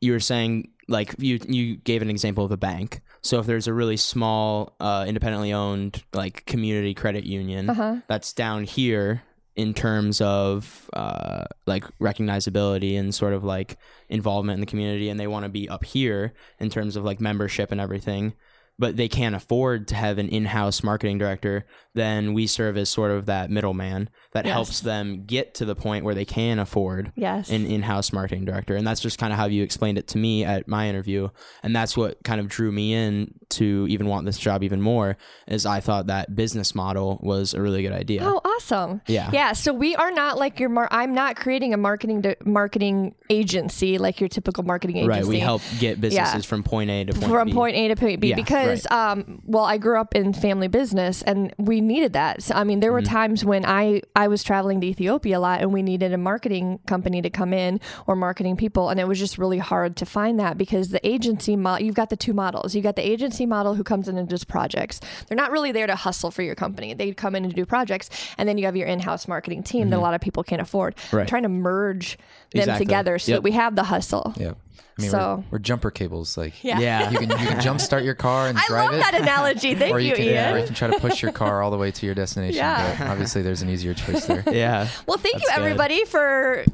you 0.00 0.12
were 0.12 0.20
saying 0.20 0.70
like 0.92 1.14
you 1.18 1.40
you 1.48 1.76
gave 1.76 2.02
an 2.02 2.10
example 2.10 2.44
of 2.44 2.52
a 2.52 2.56
bank. 2.56 3.00
So 3.22 3.40
if 3.40 3.46
there's 3.46 3.66
a 3.66 3.72
really 3.72 3.96
small, 3.96 4.74
uh, 4.78 5.04
independently 5.08 5.52
owned 5.52 6.04
like 6.12 6.44
community 6.46 6.94
credit 6.94 7.24
union 7.24 7.70
uh-huh 7.70 7.96
that's 8.08 8.32
down 8.32 8.64
here 8.64 9.22
in 9.54 9.74
terms 9.74 10.20
of 10.20 10.88
uh, 10.92 11.44
like 11.66 11.84
recognizability 11.98 12.98
and 12.98 13.14
sort 13.14 13.34
of 13.34 13.44
like 13.44 13.76
involvement 14.08 14.56
in 14.56 14.60
the 14.60 14.66
community, 14.66 15.08
and 15.08 15.20
they 15.20 15.26
want 15.26 15.44
to 15.44 15.48
be 15.48 15.68
up 15.68 15.84
here 15.84 16.32
in 16.58 16.70
terms 16.70 16.96
of 16.96 17.04
like 17.04 17.20
membership 17.20 17.72
and 17.72 17.80
everything. 17.80 18.32
But 18.78 18.96
they 18.96 19.08
can't 19.08 19.34
afford 19.34 19.88
to 19.88 19.94
have 19.94 20.18
an 20.18 20.28
in-house 20.28 20.82
marketing 20.82 21.18
director. 21.18 21.66
Then 21.94 22.32
we 22.32 22.46
serve 22.46 22.76
as 22.76 22.88
sort 22.88 23.10
of 23.10 23.26
that 23.26 23.50
middleman 23.50 24.08
that 24.32 24.44
Yes. 24.46 24.54
helps 24.54 24.80
them 24.80 25.24
get 25.26 25.54
to 25.56 25.64
the 25.66 25.74
point 25.76 26.04
where 26.06 26.14
they 26.14 26.24
can 26.24 26.58
afford 26.58 27.12
yes 27.14 27.50
an 27.50 27.66
in-house 27.66 28.14
marketing 28.14 28.46
director 28.46 28.74
and 28.76 28.86
that's 28.86 29.00
just 29.02 29.18
kind 29.18 29.30
of 29.30 29.38
how 29.38 29.44
you 29.44 29.62
explained 29.62 29.98
it 29.98 30.06
to 30.08 30.16
me 30.16 30.42
at 30.42 30.66
my 30.66 30.88
interview 30.88 31.28
and 31.62 31.76
that's 31.76 31.98
what 31.98 32.22
kind 32.24 32.40
of 32.40 32.48
drew 32.48 32.72
me 32.72 32.94
in 32.94 33.34
to 33.50 33.86
even 33.90 34.06
want 34.06 34.24
this 34.24 34.38
job 34.38 34.62
even 34.62 34.80
more 34.80 35.18
is 35.46 35.66
i 35.66 35.80
thought 35.80 36.06
that 36.06 36.34
business 36.34 36.74
model 36.74 37.20
was 37.22 37.52
a 37.52 37.60
really 37.60 37.82
good 37.82 37.92
idea 37.92 38.22
Oh, 38.24 38.40
awesome! 38.42 39.02
Yeah. 39.06 39.28
yeah. 39.34 39.52
So 39.52 39.74
we 39.74 39.94
are 39.96 40.12
not 40.12 40.38
like 40.38 40.58
your. 40.60 40.68
Mar- 40.70 40.88
I'm 40.90 41.12
not 41.12 41.36
creating 41.36 41.74
a 41.74 41.76
marketing 41.76 42.20
de- 42.22 42.36
marketing 42.44 43.14
agency 43.28 43.98
like 43.98 44.20
your 44.20 44.28
typical 44.28 44.62
marketing 44.64 44.96
agency. 44.96 45.10
right 45.18 45.26
we 45.26 45.40
help 45.40 45.60
get 45.80 46.00
businesses 46.00 46.44
from 46.46 46.62
point 46.62 46.88
a 46.90 47.04
to 47.04 47.12
point 47.12 47.30
from 47.30 47.48
B. 47.48 47.52
point 47.52 47.76
A 47.76 47.88
to 47.88 47.96
point 47.96 48.20
B 48.20 48.28
Yeah, 48.28 48.36
because 48.36 48.61
um 48.90 49.40
well 49.44 49.64
I 49.64 49.78
grew 49.78 49.98
up 50.00 50.14
in 50.14 50.32
family 50.32 50.68
business 50.68 51.22
and 51.22 51.54
we 51.58 51.80
needed 51.80 52.12
that. 52.14 52.42
So, 52.42 52.54
I 52.54 52.64
mean 52.64 52.80
there 52.80 52.92
were 52.92 53.00
Mm-hmm. 53.02 53.12
times 53.14 53.44
when 53.44 53.64
I 53.64 54.02
I 54.16 54.28
was 54.28 54.42
traveling 54.44 54.80
to 54.82 54.86
Ethiopia 54.86 55.38
a 55.38 55.40
lot 55.40 55.60
and 55.60 55.72
we 55.72 55.82
needed 55.82 56.12
a 56.12 56.18
marketing 56.18 56.78
company 56.86 57.20
to 57.22 57.30
come 57.30 57.52
in 57.52 57.80
or 58.06 58.14
marketing 58.16 58.56
people 58.56 58.88
and 58.90 59.00
it 59.00 59.08
was 59.08 59.18
just 59.18 59.38
really 59.38 59.58
hard 59.58 59.96
to 59.96 60.06
find 60.06 60.38
that 60.40 60.56
because 60.56 60.90
the 60.90 61.04
agency 61.06 61.56
model 61.56 61.84
you've 61.84 61.94
got 61.94 62.10
the 62.10 62.16
two 62.16 62.32
models. 62.32 62.74
You've 62.74 62.84
got 62.84 62.96
the 62.96 63.06
agency 63.14 63.46
model 63.46 63.74
who 63.74 63.84
comes 63.84 64.08
in 64.08 64.16
and 64.18 64.28
does 64.28 64.44
projects. 64.44 65.00
They're 65.26 65.36
not 65.36 65.50
really 65.50 65.72
there 65.72 65.86
to 65.86 65.96
hustle 65.96 66.30
for 66.30 66.42
your 66.42 66.54
company. 66.54 66.94
They 66.94 67.12
come 67.12 67.34
in 67.34 67.44
and 67.44 67.54
do 67.54 67.64
projects 67.66 68.08
and 68.38 68.48
then 68.48 68.58
you 68.58 68.64
have 68.66 68.76
your 68.76 68.86
in-house 68.88 69.26
marketing 69.28 69.62
team 69.62 69.90
that 69.90 69.98
a 69.98 70.00
lot 70.00 70.14
of 70.14 70.20
people 70.20 70.42
can't 70.44 70.62
afford. 70.62 70.96
Mm-hmm. 70.96 71.16
Right. 71.16 71.28
Trying 71.28 71.42
to 71.44 71.48
merge 71.48 72.16
them 72.52 72.60
Exactly. 72.60 72.84
together 72.86 73.18
so 73.18 73.32
Yep. 73.32 73.36
that 73.38 73.42
we 73.42 73.52
have 73.52 73.76
the 73.76 73.84
hustle. 73.84 74.34
Yeah. 74.36 74.52
I 74.98 75.02
mean, 75.02 75.10
So- 75.10 75.44
we're, 75.50 75.56
we're 75.56 75.58
jumper 75.60 75.90
cables. 75.90 76.36
Like, 76.36 76.62
Yeah. 76.62 76.78
yeah 76.78 77.10
you 77.10 77.18
can 77.18 77.30
you 77.30 77.36
can 77.36 77.60
jump 77.60 77.80
start 77.80 78.04
your 78.04 78.14
car 78.14 78.48
and 78.48 78.58
I 78.58 78.66
drive 78.66 78.86
love 78.90 78.94
it. 78.94 78.98
that 79.02 79.14
analogy. 79.14 79.74
Thank 79.82 79.94
or 79.94 79.98
you, 79.98 80.10
you 80.10 80.16
can, 80.16 80.24
Ian. 80.24 80.54
or 80.54 80.58
you 80.58 80.66
can 80.66 80.74
try 80.74 80.88
to 80.88 80.98
push 81.00 81.22
your 81.22 81.32
car 81.32 81.62
all 81.62 81.70
the 81.70 81.78
way 81.78 81.90
to 81.90 82.06
your 82.06 82.14
destination. 82.14 82.56
Yeah. 82.58 82.96
But 82.98 83.08
obviously, 83.08 83.40
there's 83.42 83.62
an 83.62 83.70
easier 83.70 83.94
choice 83.94 84.26
there. 84.26 84.44
yeah 84.52 84.88
Well, 85.06 85.16
thank 85.18 85.36
you 85.36 85.40
That's 85.48 85.58
good. 85.58 85.64
everybody 85.64 86.04
for 86.04 86.64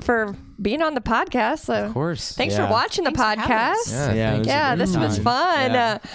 for 0.00 0.34
being 0.60 0.82
on 0.82 0.94
the 0.94 1.00
podcast. 1.00 1.60
So 1.60 1.74
Of 1.74 1.92
course. 1.94 2.32
thanks 2.32 2.54
Yeah. 2.56 2.66
for 2.66 2.72
watching 2.72 3.04
the 3.04 3.10
Thanks 3.12 3.42
for 3.44 3.48
podcast. 3.52 3.72
us. 3.72 3.92
Yeah. 3.92 4.12
yeah, 4.14 4.34
it 4.34 4.38
was 4.38 4.46
Yeah, 4.48 4.74
this 4.74 4.96
was 4.96 5.18
fun. 5.18 5.72
Yeah. 5.72 5.98
Uh, 6.02 6.08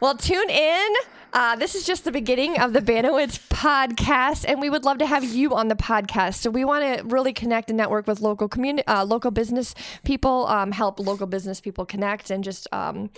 well, 0.00 0.14
tune 0.16 0.48
in. 0.50 0.88
Uh, 1.32 1.54
this 1.56 1.74
is 1.74 1.84
just 1.84 2.04
the 2.04 2.12
beginning 2.12 2.58
of 2.58 2.72
the 2.72 2.80
Banowitz 2.80 3.38
podcast, 3.50 4.44
and 4.48 4.60
we 4.60 4.70
would 4.70 4.84
love 4.84 4.98
to 4.98 5.06
have 5.06 5.22
you 5.22 5.54
on 5.54 5.68
the 5.68 5.74
podcast. 5.74 6.36
So 6.36 6.48
we 6.50 6.64
want 6.64 6.84
to 6.84 7.04
really 7.04 7.34
connect 7.34 7.68
and 7.68 7.76
network 7.76 8.06
with 8.06 8.20
local 8.20 8.48
community, 8.48 8.86
uh, 8.86 9.04
local 9.04 9.30
business 9.30 9.74
people, 10.02 10.46
um, 10.46 10.72
help 10.72 10.98
local 10.98 11.26
business 11.26 11.60
people 11.60 11.84
connect, 11.84 12.30
and 12.30 12.42
just 12.42 12.66
um, 12.72 13.10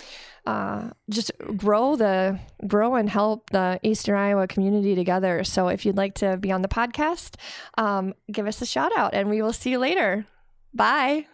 uh, 0.46 0.90
just 1.08 1.30
grow 1.56 1.94
the 1.94 2.40
grow 2.66 2.96
and 2.96 3.08
help 3.08 3.50
the 3.50 3.78
Eastern 3.84 4.16
Iowa 4.16 4.48
community 4.48 4.96
together. 4.96 5.44
So 5.44 5.68
if 5.68 5.86
you'd 5.86 5.96
like 5.96 6.14
to 6.14 6.36
be 6.36 6.50
on 6.50 6.62
the 6.62 6.68
podcast, 6.68 7.36
um, 7.76 8.14
give 8.32 8.48
us 8.48 8.60
a 8.60 8.66
shout 8.66 8.90
out, 8.96 9.14
and 9.14 9.30
we 9.30 9.42
will 9.42 9.52
see 9.52 9.70
you 9.70 9.78
later. 9.78 10.26
Bye. 10.74 11.26